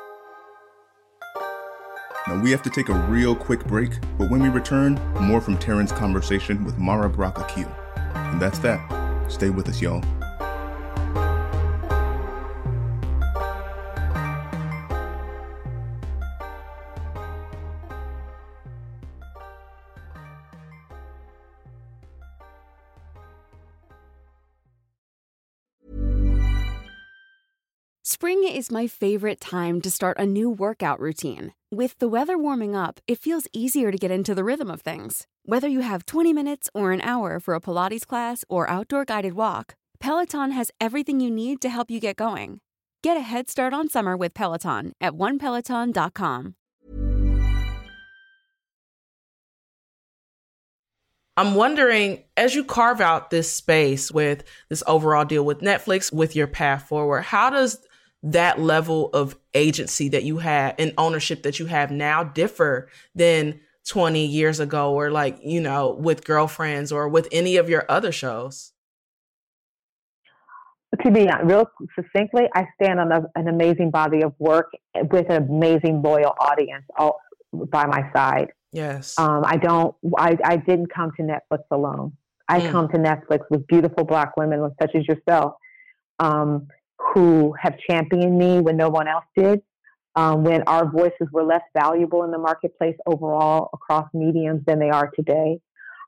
Now, 2.28 2.42
we 2.42 2.52
have 2.52 2.62
to 2.64 2.70
take 2.70 2.90
a 2.90 2.94
real 2.94 3.36
quick 3.36 3.66
break, 3.66 3.92
but 4.18 4.30
when 4.30 4.44
we 4.44 4.50
return, 4.50 4.96
more 5.22 5.40
from 5.40 5.58
Taryn's 5.58 5.94
conversation 5.94 6.66
with 6.66 6.78
Mara 6.78 7.10
Brock. 7.10 7.58
And 7.58 8.42
that's 8.42 8.60
that. 8.60 9.32
Stay 9.32 9.50
with 9.50 9.70
us, 9.70 9.82
y'all. 9.82 10.04
Is 28.58 28.72
my 28.72 28.88
favorite 28.88 29.40
time 29.40 29.80
to 29.80 29.92
start 29.92 30.18
a 30.18 30.26
new 30.26 30.50
workout 30.50 31.00
routine. 31.00 31.54
With 31.70 32.00
the 32.00 32.08
weather 32.08 32.40
warming 32.40 32.76
up, 32.76 33.00
it 33.08 33.20
feels 33.20 33.48
easier 33.54 33.92
to 33.92 34.00
get 34.00 34.10
into 34.10 34.34
the 34.34 34.44
rhythm 34.44 34.72
of 34.72 34.82
things. 34.82 35.28
Whether 35.46 35.68
you 35.68 35.82
have 35.82 36.08
20 36.08 36.34
minutes 36.34 36.68
or 36.74 36.92
an 36.92 37.02
hour 37.02 37.40
for 37.40 37.54
a 37.54 37.62
Pilates 37.62 38.08
class 38.08 38.44
or 38.50 38.68
outdoor 38.68 39.06
guided 39.06 39.34
walk, 39.34 39.76
Peloton 40.00 40.50
has 40.54 40.72
everything 40.82 41.20
you 41.20 41.30
need 41.30 41.62
to 41.62 41.70
help 41.70 41.92
you 41.92 42.00
get 42.00 42.16
going. 42.16 42.60
Get 43.04 43.16
a 43.16 43.22
head 43.22 43.48
start 43.48 43.74
on 43.76 43.90
summer 43.90 44.18
with 44.18 44.34
Peloton 44.34 44.94
at 45.00 45.14
onepeloton.com. 45.14 46.56
I'm 51.40 51.54
wondering, 51.54 52.24
as 52.36 52.56
you 52.56 52.64
carve 52.64 53.02
out 53.02 53.30
this 53.30 53.52
space 53.52 54.12
with 54.12 54.44
this 54.70 54.82
overall 54.88 55.26
deal 55.26 55.46
with 55.46 55.60
Netflix, 55.60 56.12
with 56.12 56.36
your 56.36 56.48
path 56.48 56.88
forward, 56.88 57.22
how 57.22 57.52
does 57.52 57.78
that 58.24 58.60
level 58.60 59.10
of 59.14 59.38
agency 59.54 60.10
that 60.10 60.24
you 60.24 60.40
have 60.40 60.76
and 60.80 60.94
ownership 60.98 61.44
that 61.44 61.60
you 61.60 61.68
have 61.68 61.92
now 61.92 62.24
differ 62.24 62.90
than 63.16 63.60
20 63.88 64.26
years 64.26 64.60
ago 64.60 64.94
or 64.94 65.10
like 65.12 65.40
you 65.44 65.62
know 65.62 65.92
with 65.92 66.26
girlfriends 66.26 66.92
or 66.92 67.08
with 67.08 67.28
any 67.32 67.58
of 67.58 67.70
your 67.70 67.86
other 67.90 68.12
shows? 68.12 68.74
To 71.04 71.12
be 71.12 71.30
real 71.44 71.70
succinctly 71.96 72.48
i 72.56 72.66
stand 72.82 73.00
on 73.00 73.12
a, 73.12 73.22
an 73.36 73.48
amazing 73.48 73.92
body 73.92 74.24
of 74.24 74.34
work 74.40 74.72
with 75.12 75.30
an 75.30 75.44
amazing 75.44 76.02
loyal 76.02 76.34
audience 76.40 76.86
all 76.98 77.20
by 77.54 77.86
my 77.86 78.12
side. 78.14 78.52
Yes. 78.74 79.18
Um, 79.18 79.44
i 79.46 79.58
don't 79.58 79.96
I, 80.18 80.38
I 80.44 80.58
didn't 80.58 80.88
come 80.88 81.12
to 81.18 81.24
netflix 81.24 81.64
alone. 81.72 82.14
I 82.50 82.62
mm. 82.62 82.72
come 82.72 82.88
to 82.90 82.98
netflix 82.98 83.42
with 83.50 83.68
beautiful 83.68 84.06
black 84.06 84.36
women 84.38 84.70
such 84.82 84.96
as 84.96 85.08
yourself. 85.08 85.54
Um, 86.20 86.68
who 87.14 87.54
have 87.60 87.78
championed 87.90 88.38
me 88.38 88.60
when 88.60 88.78
no 88.78 88.90
one 88.90 89.08
else 89.08 89.26
did, 89.36 89.62
um, 90.16 90.44
when 90.44 90.64
our 90.64 90.90
voices 90.90 91.28
were 91.32 91.44
less 91.44 91.62
valuable 91.78 92.24
in 92.24 92.32
the 92.32 92.38
marketplace 92.38 92.96
overall 93.06 93.70
across 93.74 94.08
mediums 94.14 94.62
than 94.66 94.80
they 94.80 94.90
are 94.90 95.12
today. 95.16 95.60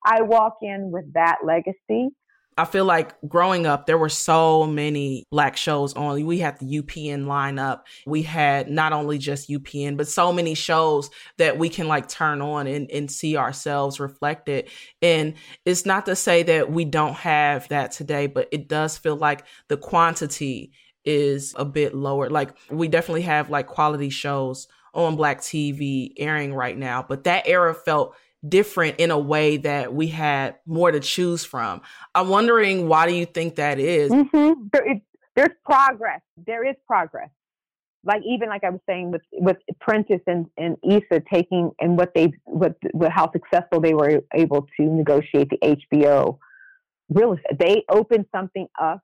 I 0.05 0.21
walk 0.21 0.57
in 0.61 0.91
with 0.91 1.13
that 1.13 1.39
legacy. 1.43 2.09
I 2.57 2.65
feel 2.65 2.83
like 2.83 3.15
growing 3.25 3.65
up, 3.65 3.85
there 3.85 3.97
were 3.97 4.09
so 4.09 4.65
many 4.65 5.23
black 5.31 5.55
shows 5.55 5.93
on. 5.93 6.25
We 6.25 6.39
had 6.39 6.59
the 6.59 6.81
UPN 6.81 7.23
lineup. 7.23 7.83
We 8.05 8.23
had 8.23 8.69
not 8.69 8.91
only 8.91 9.17
just 9.17 9.49
UPN, 9.49 9.95
but 9.95 10.09
so 10.09 10.33
many 10.33 10.55
shows 10.55 11.09
that 11.37 11.57
we 11.57 11.69
can 11.69 11.87
like 11.87 12.09
turn 12.09 12.41
on 12.41 12.67
and, 12.67 12.91
and 12.91 13.09
see 13.09 13.37
ourselves 13.37 14.01
reflected. 14.01 14.67
And 15.01 15.35
it's 15.63 15.85
not 15.85 16.05
to 16.07 16.17
say 16.17 16.43
that 16.43 16.69
we 16.69 16.83
don't 16.83 17.13
have 17.13 17.69
that 17.69 17.91
today, 17.91 18.27
but 18.27 18.49
it 18.51 18.67
does 18.67 18.97
feel 18.97 19.15
like 19.15 19.45
the 19.69 19.77
quantity 19.77 20.73
is 21.09 21.55
a 21.57 21.65
bit 21.65 21.95
lower. 21.95 22.29
Like 22.29 22.51
we 22.69 22.87
definitely 22.87 23.23
have 23.23 23.49
like 23.49 23.65
quality 23.65 24.11
shows 24.11 24.67
on 24.93 25.15
black 25.15 25.39
TV 25.39 26.13
airing 26.17 26.53
right 26.53 26.77
now, 26.77 27.03
but 27.07 27.23
that 27.23 27.47
era 27.47 27.73
felt 27.73 28.15
different 28.47 28.99
in 28.99 29.11
a 29.11 29.19
way 29.19 29.57
that 29.57 29.93
we 29.93 30.07
had 30.07 30.55
more 30.65 30.91
to 30.91 30.99
choose 30.99 31.43
from. 31.43 31.81
I'm 32.13 32.29
wondering 32.29 32.87
why 32.87 33.07
do 33.07 33.13
you 33.15 33.25
think 33.25 33.55
that 33.55 33.79
is? 33.79 34.11
Mm-hmm. 34.11 34.67
There, 34.71 34.91
it, 34.91 35.01
there's 35.35 35.55
progress. 35.65 36.21
There 36.45 36.67
is 36.67 36.75
progress. 36.85 37.29
Like 38.05 38.21
even 38.25 38.47
like 38.49 38.63
I 38.63 38.69
was 38.69 38.79
saying 38.87 39.11
with 39.11 39.23
with 39.33 39.57
Prentice 39.81 40.21
and, 40.27 40.45
and 40.57 40.77
Issa 40.83 41.21
taking 41.31 41.71
and 41.79 41.97
what 41.97 42.13
they 42.13 42.31
what, 42.45 42.75
what 42.91 43.11
how 43.11 43.31
successful 43.31 43.81
they 43.81 43.93
were 43.93 44.21
able 44.33 44.67
to 44.77 44.83
negotiate 44.83 45.49
the 45.49 45.57
HBO 45.57 46.37
real 47.09 47.33
estate. 47.33 47.59
They 47.59 47.83
opened 47.89 48.25
something 48.33 48.67
up, 48.79 49.01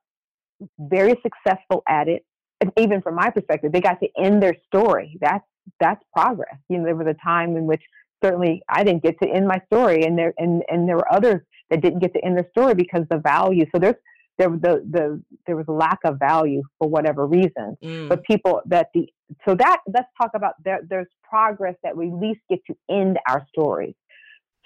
very 0.78 1.14
successful 1.22 1.82
at 1.88 2.08
it. 2.08 2.24
And 2.60 2.72
even 2.78 3.02
from 3.02 3.16
my 3.16 3.30
perspective, 3.30 3.72
they 3.72 3.80
got 3.80 4.00
to 4.00 4.08
end 4.18 4.42
their 4.42 4.56
story. 4.66 5.18
That's 5.20 5.44
that's 5.80 6.02
progress. 6.14 6.56
You 6.68 6.78
know, 6.78 6.84
there 6.84 6.96
was 6.96 7.06
a 7.06 7.16
time 7.22 7.56
in 7.56 7.66
which 7.66 7.82
certainly 8.24 8.62
I 8.68 8.84
didn't 8.84 9.02
get 9.02 9.18
to 9.22 9.28
end 9.28 9.46
my 9.46 9.60
story, 9.66 10.04
and 10.04 10.18
there 10.18 10.32
and 10.38 10.62
and 10.68 10.88
there 10.88 10.96
were 10.96 11.12
others 11.12 11.42
that 11.70 11.82
didn't 11.82 11.98
get 11.98 12.14
to 12.14 12.24
end 12.24 12.36
their 12.36 12.48
story 12.50 12.74
because 12.74 13.02
the 13.10 13.18
value. 13.18 13.66
So 13.74 13.78
there's 13.78 13.96
there 14.38 14.48
the 14.48 14.84
the 14.90 15.22
there 15.46 15.56
was 15.56 15.66
a 15.68 15.72
lack 15.72 15.98
of 16.04 16.18
value 16.18 16.62
for 16.78 16.88
whatever 16.88 17.26
reason. 17.26 17.76
Mm. 17.82 18.08
But 18.08 18.24
people 18.24 18.62
that 18.66 18.88
the 18.94 19.08
so 19.46 19.54
that 19.54 19.80
let's 19.86 20.08
talk 20.20 20.30
about 20.34 20.54
there, 20.64 20.80
there's 20.88 21.08
progress 21.28 21.74
that 21.82 21.96
we 21.96 22.08
at 22.08 22.14
least 22.14 22.40
get 22.48 22.60
to 22.66 22.76
end 22.90 23.18
our 23.28 23.46
stories. 23.48 23.94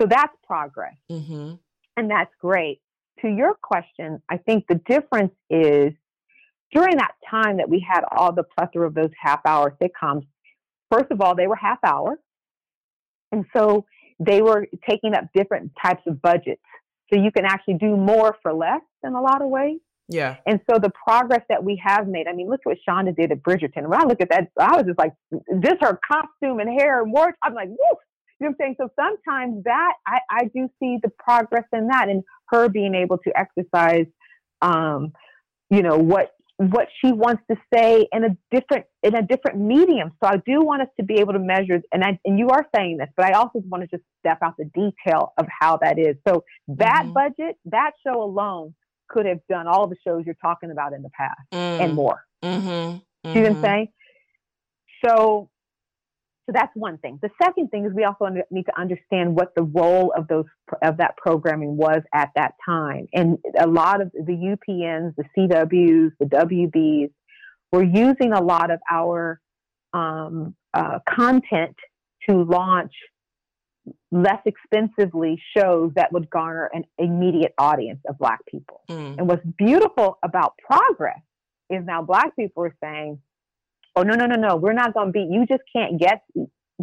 So 0.00 0.06
that's 0.08 0.32
progress, 0.46 0.96
mm-hmm. 1.10 1.54
and 1.96 2.10
that's 2.10 2.32
great. 2.40 2.80
To 3.22 3.28
your 3.28 3.54
question, 3.62 4.22
I 4.30 4.38
think 4.38 4.64
the 4.68 4.80
difference 4.86 5.32
is 5.48 5.92
during 6.72 6.96
that 6.96 7.12
time 7.28 7.58
that 7.58 7.68
we 7.68 7.84
had 7.86 8.02
all 8.10 8.32
the 8.32 8.44
plethora 8.44 8.86
of 8.86 8.94
those 8.94 9.10
half 9.20 9.40
hour 9.44 9.76
sitcoms. 9.82 10.26
First 10.90 11.10
of 11.10 11.20
all, 11.20 11.34
they 11.34 11.46
were 11.46 11.56
half 11.56 11.78
hour. 11.84 12.18
And 13.32 13.44
so 13.54 13.84
they 14.18 14.42
were 14.42 14.66
taking 14.88 15.14
up 15.14 15.24
different 15.34 15.72
types 15.82 16.02
of 16.06 16.22
budgets. 16.22 16.62
So 17.12 17.20
you 17.20 17.32
can 17.32 17.44
actually 17.44 17.74
do 17.74 17.96
more 17.96 18.36
for 18.42 18.52
less 18.52 18.82
in 19.04 19.14
a 19.14 19.20
lot 19.20 19.42
of 19.42 19.48
ways. 19.48 19.80
Yeah. 20.08 20.36
And 20.46 20.60
so 20.68 20.78
the 20.78 20.90
progress 20.90 21.42
that 21.48 21.62
we 21.62 21.80
have 21.84 22.08
made, 22.08 22.26
I 22.26 22.32
mean, 22.32 22.48
look 22.48 22.60
at 22.66 22.70
what 22.70 22.78
Shonda 22.88 23.14
did 23.14 23.30
at 23.30 23.42
Bridgerton. 23.42 23.88
When 23.88 24.00
I 24.00 24.04
look 24.04 24.20
at 24.20 24.28
that, 24.30 24.50
I 24.58 24.76
was 24.76 24.84
just 24.86 24.98
like, 24.98 25.12
just 25.60 25.76
her 25.80 25.98
costume 26.10 26.58
and 26.58 26.68
hair 26.68 27.02
and 27.02 27.12
work. 27.12 27.36
I'm 27.42 27.54
like, 27.54 27.68
woo. 27.68 27.96
You 28.40 28.48
know 28.48 28.54
what 28.58 28.66
I'm 28.66 28.74
saying? 28.76 28.76
So 28.80 28.88
sometimes 28.98 29.64
that 29.64 29.92
I, 30.06 30.18
I 30.30 30.44
do 30.44 30.68
see 30.80 30.98
the 31.02 31.10
progress 31.18 31.64
in 31.72 31.88
that 31.88 32.08
and 32.08 32.22
her 32.48 32.68
being 32.68 32.94
able 32.94 33.18
to 33.18 33.32
exercise 33.38 34.06
um, 34.62 35.12
you 35.70 35.82
know, 35.82 35.96
what 35.96 36.32
what 36.56 36.88
she 37.00 37.10
wants 37.10 37.42
to 37.50 37.56
say 37.72 38.06
in 38.12 38.22
a 38.22 38.36
different 38.50 38.84
in 39.02 39.14
a 39.14 39.22
different 39.22 39.58
medium. 39.58 40.10
So 40.22 40.28
I 40.28 40.36
do 40.44 40.62
want 40.62 40.82
us 40.82 40.88
to 40.98 41.04
be 41.04 41.14
able 41.14 41.32
to 41.32 41.38
measure 41.38 41.80
and 41.92 42.04
I 42.04 42.18
and 42.24 42.38
you 42.38 42.48
are 42.50 42.66
saying 42.74 42.98
this, 42.98 43.08
but 43.16 43.24
I 43.24 43.32
also 43.32 43.60
want 43.60 43.82
to 43.82 43.86
just 43.88 44.02
step 44.18 44.38
out 44.42 44.56
the 44.58 44.66
detail 44.66 45.32
of 45.38 45.46
how 45.48 45.78
that 45.78 45.98
is. 45.98 46.16
So 46.28 46.44
that 46.68 47.04
mm-hmm. 47.04 47.12
budget, 47.12 47.56
that 47.66 47.92
show 48.06 48.22
alone 48.22 48.74
could 49.08 49.26
have 49.26 49.40
done 49.48 49.66
all 49.66 49.86
the 49.86 49.96
shows 50.06 50.24
you're 50.26 50.36
talking 50.42 50.70
about 50.70 50.92
in 50.92 51.02
the 51.02 51.10
past 51.10 51.40
mm. 51.52 51.56
and 51.56 51.94
more. 51.94 52.24
Mm-hmm. 52.44 52.68
Mm-hmm. 52.68 53.32
See 53.32 53.40
what 53.40 53.48
I'm 53.48 53.54
mm-hmm. 53.54 53.62
saying? 53.62 53.88
So 55.04 55.49
so 56.50 56.58
that's 56.58 56.74
one 56.74 56.98
thing. 56.98 57.18
The 57.22 57.30
second 57.40 57.68
thing 57.68 57.84
is 57.84 57.92
we 57.94 58.02
also 58.02 58.26
need 58.50 58.64
to 58.64 58.80
understand 58.80 59.36
what 59.36 59.54
the 59.54 59.62
role 59.62 60.12
of 60.16 60.26
those 60.26 60.46
of 60.82 60.96
that 60.96 61.16
programming 61.16 61.76
was 61.76 62.02
at 62.12 62.30
that 62.34 62.54
time. 62.64 63.06
And 63.12 63.38
a 63.56 63.68
lot 63.68 64.00
of 64.00 64.10
the 64.12 64.56
UPNs, 64.68 65.14
the 65.14 65.24
CWs, 65.36 66.10
the 66.18 66.26
WBs 66.26 67.12
were 67.70 67.84
using 67.84 68.32
a 68.32 68.42
lot 68.42 68.72
of 68.72 68.80
our 68.90 69.40
um, 69.92 70.56
uh, 70.74 70.98
content 71.08 71.76
to 72.28 72.42
launch 72.42 72.92
less 74.10 74.40
expensively 74.44 75.40
shows 75.56 75.92
that 75.94 76.12
would 76.12 76.28
garner 76.30 76.68
an 76.72 76.84
immediate 76.98 77.54
audience 77.58 78.00
of 78.08 78.18
Black 78.18 78.40
people. 78.46 78.80
Mm. 78.88 79.18
And 79.18 79.28
what's 79.28 79.44
beautiful 79.56 80.18
about 80.24 80.54
progress 80.58 81.20
is 81.70 81.84
now 81.84 82.02
Black 82.02 82.34
people 82.34 82.64
are 82.64 82.76
saying, 82.82 83.20
oh 83.96 84.02
no 84.02 84.14
no 84.14 84.26
no 84.26 84.36
no. 84.36 84.56
We're 84.56 84.72
not 84.72 84.94
going 84.94 85.08
to 85.08 85.12
be 85.12 85.26
you 85.30 85.46
just 85.46 85.62
can't 85.74 85.98
get 85.98 86.22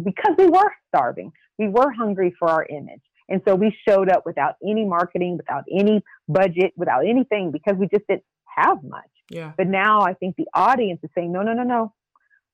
because 0.02 0.34
we 0.36 0.46
were 0.46 0.72
starving. 0.88 1.32
We 1.58 1.68
were 1.68 1.90
hungry 1.90 2.34
for 2.38 2.48
our 2.48 2.64
image. 2.66 3.00
And 3.28 3.42
so 3.46 3.54
we 3.54 3.76
showed 3.86 4.08
up 4.08 4.24
without 4.24 4.54
any 4.66 4.84
marketing 4.84 5.36
without 5.36 5.64
any 5.70 6.02
budget 6.28 6.72
without 6.76 7.06
anything 7.06 7.50
because 7.52 7.76
we 7.76 7.88
just 7.88 8.06
didn't 8.08 8.24
have 8.56 8.82
much. 8.82 9.10
Yeah. 9.30 9.52
But 9.56 9.68
now 9.68 10.02
i 10.02 10.14
think 10.14 10.36
the 10.36 10.46
audience 10.54 11.00
is 11.02 11.10
saying 11.14 11.32
no 11.32 11.42
no 11.42 11.52
no 11.52 11.62
no. 11.62 11.94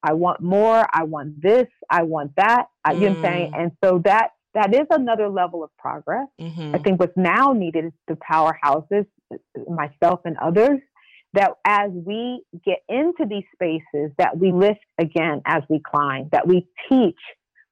I 0.06 0.12
want 0.12 0.42
more. 0.42 0.86
I 0.92 1.04
want 1.04 1.40
this. 1.40 1.66
I 1.88 2.02
want 2.02 2.36
that. 2.36 2.66
You 2.86 2.94
know 2.94 3.00
what 3.00 3.16
i'm 3.16 3.22
saying? 3.22 3.52
Mm. 3.52 3.62
and 3.62 3.72
so 3.82 4.02
that 4.04 4.30
that 4.52 4.74
is 4.74 4.86
another 4.90 5.28
level 5.28 5.64
of 5.64 5.70
progress. 5.78 6.28
Mm-hmm. 6.40 6.74
i 6.74 6.78
think 6.78 7.00
what's 7.00 7.16
now 7.16 7.52
needed 7.52 7.86
is 7.86 7.92
the 8.08 8.16
powerhouses 8.16 9.06
myself 9.68 10.20
and 10.24 10.36
others 10.38 10.80
that 11.34 11.52
as 11.64 11.90
we 11.92 12.42
get 12.64 12.78
into 12.88 13.26
these 13.28 13.44
spaces 13.52 14.10
that 14.18 14.38
we 14.38 14.52
lift 14.52 14.80
again 14.98 15.42
as 15.46 15.62
we 15.68 15.80
climb 15.84 16.28
that 16.32 16.46
we 16.46 16.66
teach 16.88 17.18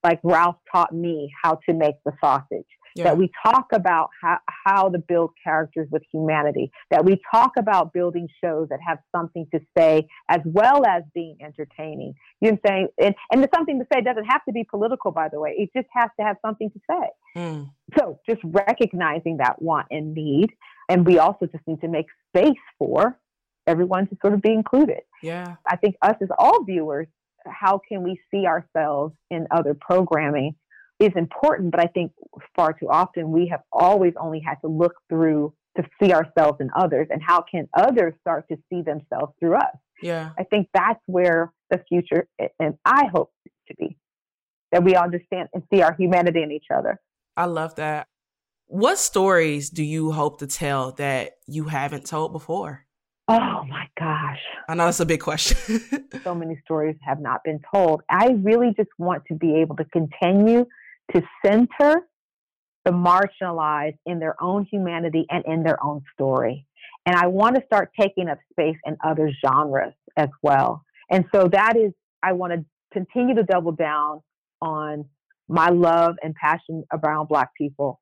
like 0.05 0.21
ralph 0.23 0.57
taught 0.71 0.95
me 0.95 1.31
how 1.43 1.59
to 1.69 1.73
make 1.73 1.95
the 2.05 2.13
sausage 2.21 2.67
yeah. 2.95 3.05
that 3.05 3.17
we 3.17 3.31
talk 3.45 3.69
about 3.73 4.11
how, 4.21 4.39
how 4.47 4.89
to 4.89 4.99
build 4.99 5.31
characters 5.43 5.89
with 5.91 6.03
humanity 6.13 6.71
that 6.91 7.05
we 7.05 7.21
talk 7.33 7.53
about 7.57 7.93
building 7.93 8.29
shows 8.43 8.69
that 8.69 8.81
have 8.87 8.99
something 9.15 9.47
to 9.53 9.61
say 9.79 10.07
as 10.29 10.41
well 10.45 10.85
as 10.85 11.03
being 11.15 11.37
entertaining 11.41 12.15
you 12.41 12.51
know 12.51 12.59
what 12.63 12.71
i'm 12.73 12.77
saying 12.77 12.89
and, 13.01 13.15
and 13.31 13.43
the 13.43 13.49
something 13.55 13.79
to 13.79 13.87
say 13.93 14.03
doesn't 14.03 14.25
have 14.25 14.45
to 14.45 14.53
be 14.53 14.65
political 14.65 15.11
by 15.13 15.29
the 15.29 15.39
way 15.39 15.55
it 15.57 15.71
just 15.75 15.89
has 15.95 16.11
to 16.19 16.27
have 16.27 16.37
something 16.45 16.71
to 16.71 16.81
say 16.91 17.09
mm. 17.37 17.71
so 17.97 18.19
just 18.29 18.41
recognizing 18.45 19.37
that 19.37 19.61
want 19.63 19.87
and 19.91 20.15
need 20.15 20.51
and 20.89 21.07
we 21.07 21.19
also 21.19 21.47
just 21.47 21.67
need 21.67 21.81
to 21.81 21.89
make 21.89 22.07
space 22.35 22.59
for 22.79 23.17
everyone 23.67 24.07
to 24.09 24.17
sort 24.21 24.35
of 24.35 24.43
be 24.43 24.53
included. 24.53 25.01
Yeah. 25.23 25.57
I 25.67 25.77
think 25.77 25.97
us 26.03 26.17
as 26.21 26.29
all 26.39 26.65
viewers, 26.65 27.07
how 27.47 27.81
can 27.89 28.03
we 28.03 28.21
see 28.31 28.47
ourselves 28.47 29.15
in 29.31 29.47
other 29.51 29.75
programming 29.75 30.55
is 30.99 31.13
important, 31.17 31.71
but 31.71 31.81
I 31.81 31.87
think 31.87 32.13
far 32.55 32.73
too 32.73 32.89
often 32.89 33.31
we 33.31 33.49
have 33.49 33.63
always 33.73 34.15
only 34.21 34.41
had 34.41 34.57
to 34.63 34.69
look 34.69 34.95
through 35.09 35.53
to 35.77 35.85
see 36.01 36.13
ourselves 36.13 36.59
in 36.61 36.71
others 36.77 37.09
and 37.11 37.23
how 37.23 37.43
can 37.51 37.69
others 37.75 38.15
start 38.21 38.47
to 38.51 38.57
see 38.69 38.83
themselves 38.83 39.33
through 39.41 39.57
us. 39.57 39.77
Yeah. 40.03 40.31
I 40.39 40.45
think 40.45 40.69
that's 40.75 41.01
where 41.07 41.53
the 41.71 41.83
future 41.89 42.29
and 42.59 42.75
I 42.85 43.07
hope 43.07 43.33
to 43.69 43.75
be 43.79 43.97
that 44.71 44.85
we 44.85 44.95
understand 44.95 45.49
and 45.55 45.63
see 45.73 45.83
our 45.83 45.95
humanity 45.95 46.43
in 46.43 46.51
each 46.51 46.67
other. 46.75 47.01
I 47.37 47.47
love 47.47 47.77
that. 47.77 48.07
What 48.67 48.99
stories 48.99 49.71
do 49.71 49.83
you 49.83 50.13
hope 50.13 50.39
to 50.39 50.47
tell 50.47 50.93
that 50.93 51.33
you 51.47 51.65
haven't 51.65 52.07
told 52.07 52.33
before? 52.33 52.87
Oh 53.29 53.65
my 53.69 53.87
gosh. 53.99 54.41
I 54.69 54.75
know 54.75 54.87
that's 54.87 55.01
a 55.01 55.07
big 55.07 55.21
question. 55.21 55.81
so 56.25 56.35
many 56.35 56.61
stories 56.65 56.97
have 57.03 57.21
not 57.21 57.45
been 57.45 57.61
told. 57.73 58.03
I 58.11 58.31
really 58.43 58.75
just 58.77 58.91
want 58.99 59.25
to 59.27 59.35
be 59.35 59.57
able 59.57 59.77
to 59.77 59.85
continue 59.87 60.67
to 61.15 61.23
center 61.45 62.03
the 62.85 62.91
marginalized 62.91 63.99
in 64.07 64.19
their 64.19 64.35
own 64.43 64.67
humanity 64.71 65.25
and 65.31 65.45
in 65.47 65.63
their 65.63 65.83
own 65.85 66.03
story. 66.15 66.67
And 67.07 67.15
I 67.15 67.29
want 67.29 67.57
to 67.57 67.63
start 67.65 67.91
taking 67.99 68.29
up 68.29 68.39
space 68.51 68.77
in 68.85 68.97
other 69.05 69.31
genres 69.45 69.95
as 70.17 70.29
well. 70.43 70.85
And 71.11 71.25
so 71.33 71.49
that 71.53 71.77
is, 71.77 71.93
I 72.23 72.33
want 72.33 72.53
to 72.53 72.65
continue 72.93 73.37
to 73.37 73.45
double 73.45 73.73
down 73.73 74.21
on 74.61 75.05
my 75.49 75.69
love 75.69 76.17
and 76.23 76.35
passion 76.35 76.85
around 76.93 77.29
Black 77.29 77.51
people 77.57 78.01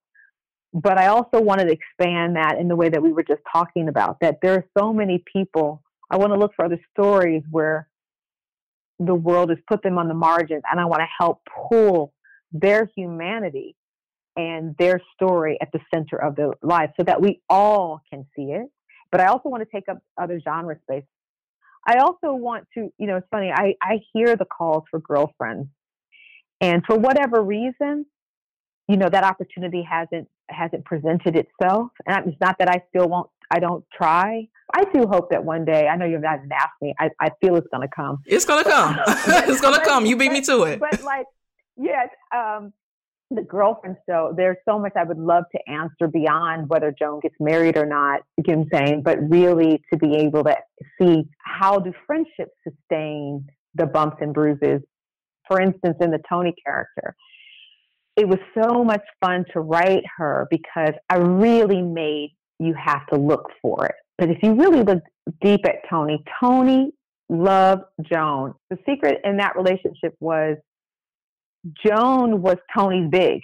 but 0.73 0.99
I 0.99 1.09
also 1.09 1.41
wanted 1.41 1.67
to 1.67 1.73
expand 1.73 2.37
that 2.37 2.59
in 2.59 2.69
the 2.69 2.77
way 2.77 2.89
that 2.89 3.03
we 3.03 3.13
were 3.13 3.25
just 3.25 3.43
talking 3.53 3.89
about 3.89 4.21
that 4.21 4.39
there 4.41 4.55
are 4.55 4.65
so 4.79 4.93
many 4.93 5.23
people. 5.33 5.83
I 6.11 6.17
want 6.17 6.33
to 6.33 6.39
look 6.39 6.53
for 6.55 6.65
other 6.65 6.81
stories 6.93 7.43
where 7.51 7.89
the 8.99 9.15
world 9.15 9.51
has 9.51 9.59
put 9.67 9.83
them 9.83 9.99
on 9.99 10.09
the 10.09 10.15
margins, 10.15 10.63
and 10.71 10.79
I 10.79 10.85
want 10.85 11.01
to 11.01 11.09
help 11.19 11.41
pull 11.71 12.13
their 12.53 12.91
humanity 12.97 13.77
and 14.37 14.77
their 14.79 15.01
story 15.15 15.59
at 15.61 15.73
the 15.73 15.81
center 15.93 16.17
of 16.17 16.37
their 16.37 16.53
life 16.63 16.91
so 16.97 17.05
that 17.05 17.21
we 17.21 17.41
all 17.49 18.01
can 18.11 18.27
see 18.37 18.53
it. 18.53 18.71
But 19.11 19.21
I 19.21 19.27
also 19.27 19.49
want 19.49 19.63
to 19.63 19.69
take 19.75 19.89
up 19.89 19.99
other 20.21 20.41
genre 20.41 20.79
space. 20.83 21.05
I 21.87 21.97
also 21.97 22.33
want 22.35 22.67
to, 22.75 22.93
you 22.99 23.07
know, 23.07 23.17
it's 23.17 23.27
funny, 23.31 23.51
I, 23.51 23.75
I 23.83 24.01
hear 24.13 24.37
the 24.37 24.45
calls 24.45 24.85
for 24.91 25.01
girlfriends. 25.01 25.69
And 26.61 26.85
for 26.85 26.97
whatever 26.97 27.43
reason, 27.43 28.07
you 28.87 28.97
know, 28.97 29.09
that 29.09 29.25
opportunity 29.25 29.83
hasn't 29.83 30.29
hasn't 30.53 30.85
presented 30.85 31.37
itself. 31.37 31.91
And 32.07 32.29
it's 32.29 32.41
not 32.41 32.57
that 32.59 32.69
I 32.69 32.83
still 32.91 33.09
won't, 33.09 33.31
I 33.51 33.59
don't 33.59 33.85
try. 33.97 34.49
I 34.73 34.85
do 34.95 35.07
hope 35.07 35.31
that 35.31 35.45
one 35.45 35.65
day, 35.65 35.89
I 35.89 35.97
know 35.97 36.07
you've 36.07 36.23
not 36.23 36.41
asked 36.53 36.81
me, 36.81 36.95
I, 36.99 37.11
I 37.21 37.31
feel 37.41 37.57
it's 37.57 37.67
going 37.73 37.87
to 37.87 37.95
come. 37.95 38.19
It's 38.27 38.45
going 38.45 38.63
to 38.63 38.71
come. 38.71 38.97
it's 39.07 39.61
going 39.61 39.79
to 39.79 39.85
come. 39.85 40.07
You 40.07 40.17
beat 40.17 40.33
me 40.33 40.41
to 40.43 40.63
it. 40.65 40.81
But 40.81 41.03
like, 41.03 41.27
yes, 41.77 42.09
um, 42.35 42.73
the 43.31 43.43
girlfriend 43.43 43.97
show, 44.09 44.33
there's 44.37 44.57
so 44.69 44.79
much 44.79 44.93
I 44.97 45.05
would 45.05 45.19
love 45.19 45.45
to 45.53 45.71
answer 45.71 46.09
beyond 46.09 46.69
whether 46.69 46.93
Joan 46.97 47.21
gets 47.21 47.37
married 47.39 47.77
or 47.77 47.87
not, 47.87 48.23
you 48.37 48.45
know 48.49 48.59
what 48.59 48.81
I'm 48.81 48.87
saying? 48.87 49.03
But 49.03 49.19
really 49.29 49.83
to 49.93 49.99
be 49.99 50.17
able 50.17 50.45
to 50.45 50.57
see 51.01 51.25
how 51.39 51.79
do 51.79 51.93
friendships 52.07 52.53
sustain 52.67 53.47
the 53.75 53.87
bumps 53.87 54.17
and 54.21 54.35
bruises. 54.35 54.81
For 55.47 55.61
instance, 55.61 55.97
in 56.01 56.11
the 56.11 56.21
Tony 56.29 56.55
character, 56.65 57.15
it 58.17 58.29
was 58.29 58.39
so 58.55 58.85
much 58.85 59.03
fun 59.21 59.45
to 59.53 59.61
write 59.61 60.05
her 60.17 60.47
because 60.51 60.93
I 61.09 61.17
really 61.17 61.83
made 61.83 62.35
you 62.59 62.75
have 62.75 63.07
to 63.07 63.17
look 63.17 63.51
for 63.63 63.87
it. 63.87 63.95
But 64.19 64.31
if 64.31 64.39
you 64.43 64.55
really 64.55 64.83
look 64.83 65.03
deep 65.41 65.61
at 65.65 65.77
Tony, 65.89 66.23
Tony 66.41 66.93
loved 67.31 67.85
Joan. 68.03 68.55
The 68.69 68.79
secret 68.89 69.21
in 69.25 69.39
that 69.39 69.57
relationship 69.57 70.15
was 70.21 70.57
Joan 71.87 72.43
was 72.43 72.57
Tony's 72.77 73.09
big. 73.11 73.41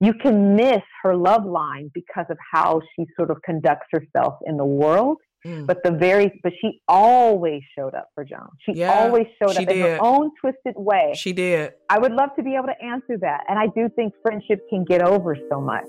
You 0.00 0.14
can 0.14 0.54
miss 0.54 0.82
her 1.02 1.16
love 1.16 1.44
line 1.44 1.90
because 1.94 2.26
of 2.30 2.36
how 2.52 2.80
she 2.94 3.06
sort 3.16 3.30
of 3.30 3.38
conducts 3.42 3.86
herself 3.90 4.34
in 4.46 4.56
the 4.56 4.64
world. 4.64 5.18
Mm. 5.46 5.66
But 5.66 5.82
the 5.84 5.92
very, 5.92 6.40
but 6.42 6.52
she 6.60 6.80
always 6.88 7.62
showed 7.76 7.94
up 7.94 8.10
for 8.14 8.24
Joan. 8.24 8.48
She 8.60 8.72
yeah, 8.72 8.92
always 8.92 9.26
showed 9.40 9.56
up 9.56 9.66
did. 9.66 9.68
in 9.68 9.80
her 9.80 9.98
own 10.00 10.32
twisted 10.40 10.74
way. 10.76 11.12
She 11.16 11.32
did. 11.32 11.74
I 11.88 11.98
would 11.98 12.12
love 12.12 12.30
to 12.36 12.42
be 12.42 12.54
able 12.56 12.66
to 12.66 12.84
answer 12.84 13.16
that. 13.18 13.44
And 13.48 13.58
I 13.58 13.68
do 13.68 13.88
think 13.94 14.14
friendship 14.22 14.68
can 14.68 14.84
get 14.84 15.02
over 15.02 15.36
so 15.50 15.60
much. 15.60 15.86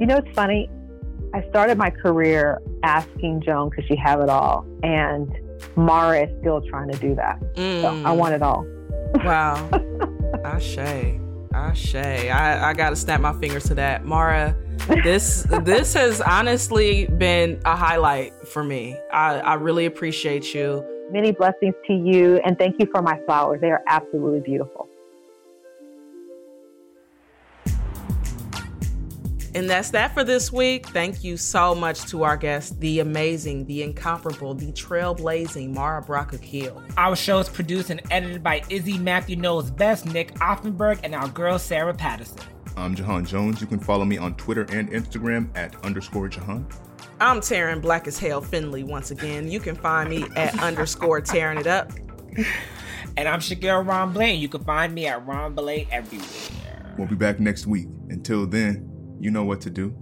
You 0.00 0.06
know, 0.06 0.16
it's 0.16 0.34
funny. 0.34 0.68
I 1.32 1.48
started 1.48 1.78
my 1.78 1.90
career 1.90 2.60
asking 2.82 3.42
Joan, 3.42 3.70
could 3.70 3.84
she 3.88 3.96
have 3.96 4.20
it 4.20 4.28
all? 4.28 4.66
And 4.82 5.32
Mara 5.76 6.24
is 6.24 6.40
still 6.40 6.60
trying 6.68 6.90
to 6.90 6.98
do 6.98 7.14
that. 7.14 7.40
Mm. 7.54 7.80
So 7.80 7.88
I 7.88 7.92
mm. 7.92 8.16
want 8.16 8.34
it 8.34 8.42
all. 8.42 8.66
Wow. 9.24 9.68
I 9.72 10.38
Ashe. 10.44 11.23
Ashe. 11.54 11.94
I, 11.94 12.70
I 12.70 12.74
gotta 12.74 12.96
snap 12.96 13.20
my 13.20 13.32
fingers 13.32 13.64
to 13.64 13.74
that. 13.76 14.04
Mara, 14.04 14.56
this 15.04 15.46
this 15.62 15.94
has 15.94 16.20
honestly 16.20 17.06
been 17.06 17.60
a 17.64 17.76
highlight 17.76 18.32
for 18.48 18.64
me. 18.64 18.98
I, 19.12 19.38
I 19.38 19.54
really 19.54 19.86
appreciate 19.86 20.52
you. 20.52 20.84
Many 21.12 21.30
blessings 21.30 21.74
to 21.86 21.92
you 21.92 22.40
and 22.44 22.58
thank 22.58 22.76
you 22.80 22.86
for 22.92 23.02
my 23.02 23.20
flowers. 23.24 23.60
They 23.60 23.70
are 23.70 23.82
absolutely 23.86 24.40
beautiful. 24.40 24.88
And 29.54 29.70
that's 29.70 29.90
that 29.90 30.12
for 30.14 30.24
this 30.24 30.52
week. 30.52 30.88
Thank 30.88 31.22
you 31.22 31.36
so 31.36 31.76
much 31.76 32.06
to 32.06 32.24
our 32.24 32.36
guest, 32.36 32.80
the 32.80 32.98
amazing, 32.98 33.66
the 33.66 33.84
incomparable, 33.84 34.52
the 34.52 34.72
trailblazing 34.72 35.72
Mara 35.72 36.02
Brock 36.02 36.32
Akil. 36.32 36.82
Our 36.96 37.14
show 37.14 37.38
is 37.38 37.48
produced 37.48 37.90
and 37.90 38.00
edited 38.10 38.42
by 38.42 38.62
Izzy 38.68 38.98
Matthew 38.98 39.36
Knows 39.36 39.70
Best, 39.70 40.06
Nick 40.06 40.34
Offenberg, 40.34 40.98
and 41.04 41.14
our 41.14 41.28
girl 41.28 41.60
Sarah 41.60 41.94
Patterson. 41.94 42.40
I'm 42.76 42.96
Jahan 42.96 43.24
Jones. 43.24 43.60
You 43.60 43.68
can 43.68 43.78
follow 43.78 44.04
me 44.04 44.18
on 44.18 44.34
Twitter 44.34 44.66
and 44.72 44.90
Instagram 44.90 45.56
at 45.56 45.76
underscore 45.84 46.28
Jahan. 46.28 46.66
I'm 47.20 47.38
Taryn 47.38 47.80
Black 47.80 48.08
as 48.08 48.18
Hell 48.18 48.40
Finley 48.40 48.82
once 48.82 49.12
again. 49.12 49.48
You 49.48 49.60
can 49.60 49.76
find 49.76 50.10
me 50.10 50.24
at 50.34 50.58
underscore 50.62 51.20
tearing 51.20 51.60
it 51.60 51.68
up. 51.68 51.92
And 53.16 53.28
I'm 53.28 53.38
Shakira 53.38 53.86
Ron 53.86 54.12
Blaine. 54.12 54.40
You 54.40 54.48
can 54.48 54.64
find 54.64 54.92
me 54.92 55.06
at 55.06 55.24
Ron 55.24 55.54
Belay 55.54 55.86
everywhere. 55.92 56.94
We'll 56.98 57.06
be 57.06 57.14
back 57.14 57.38
next 57.38 57.68
week. 57.68 57.86
Until 58.08 58.46
then, 58.46 58.90
you 59.20 59.30
know 59.30 59.44
what 59.44 59.60
to 59.62 59.70
do. 59.70 59.94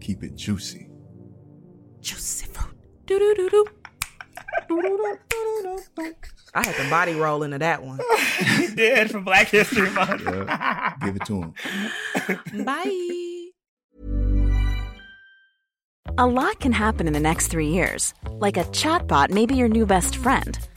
Keep 0.00 0.22
it 0.24 0.36
juicy. 0.36 0.88
Juicy 2.00 2.46
fruit. 2.46 2.76
Do 3.06 3.18
do 3.18 3.34
do 3.34 3.50
do. 3.50 3.66
I 6.54 6.64
had 6.64 6.76
the 6.76 6.88
body 6.88 7.14
roll 7.14 7.42
into 7.42 7.58
that 7.58 7.82
one. 7.82 8.00
you 8.60 8.74
did 8.74 9.10
for 9.10 9.20
Black 9.20 9.48
History 9.48 9.90
Month. 9.90 10.22
Yeah, 10.24 10.94
give 11.02 11.16
it 11.16 11.26
to 11.26 11.42
him. 11.42 11.54
Bye. 12.64 13.50
A 16.16 16.26
lot 16.26 16.60
can 16.60 16.72
happen 16.72 17.08
in 17.08 17.12
the 17.12 17.20
next 17.20 17.48
three 17.48 17.68
years. 17.68 18.14
Like 18.30 18.56
a 18.56 18.64
chatbot 18.64 19.30
may 19.30 19.46
be 19.46 19.56
your 19.56 19.68
new 19.68 19.84
best 19.84 20.16
friend. 20.16 20.56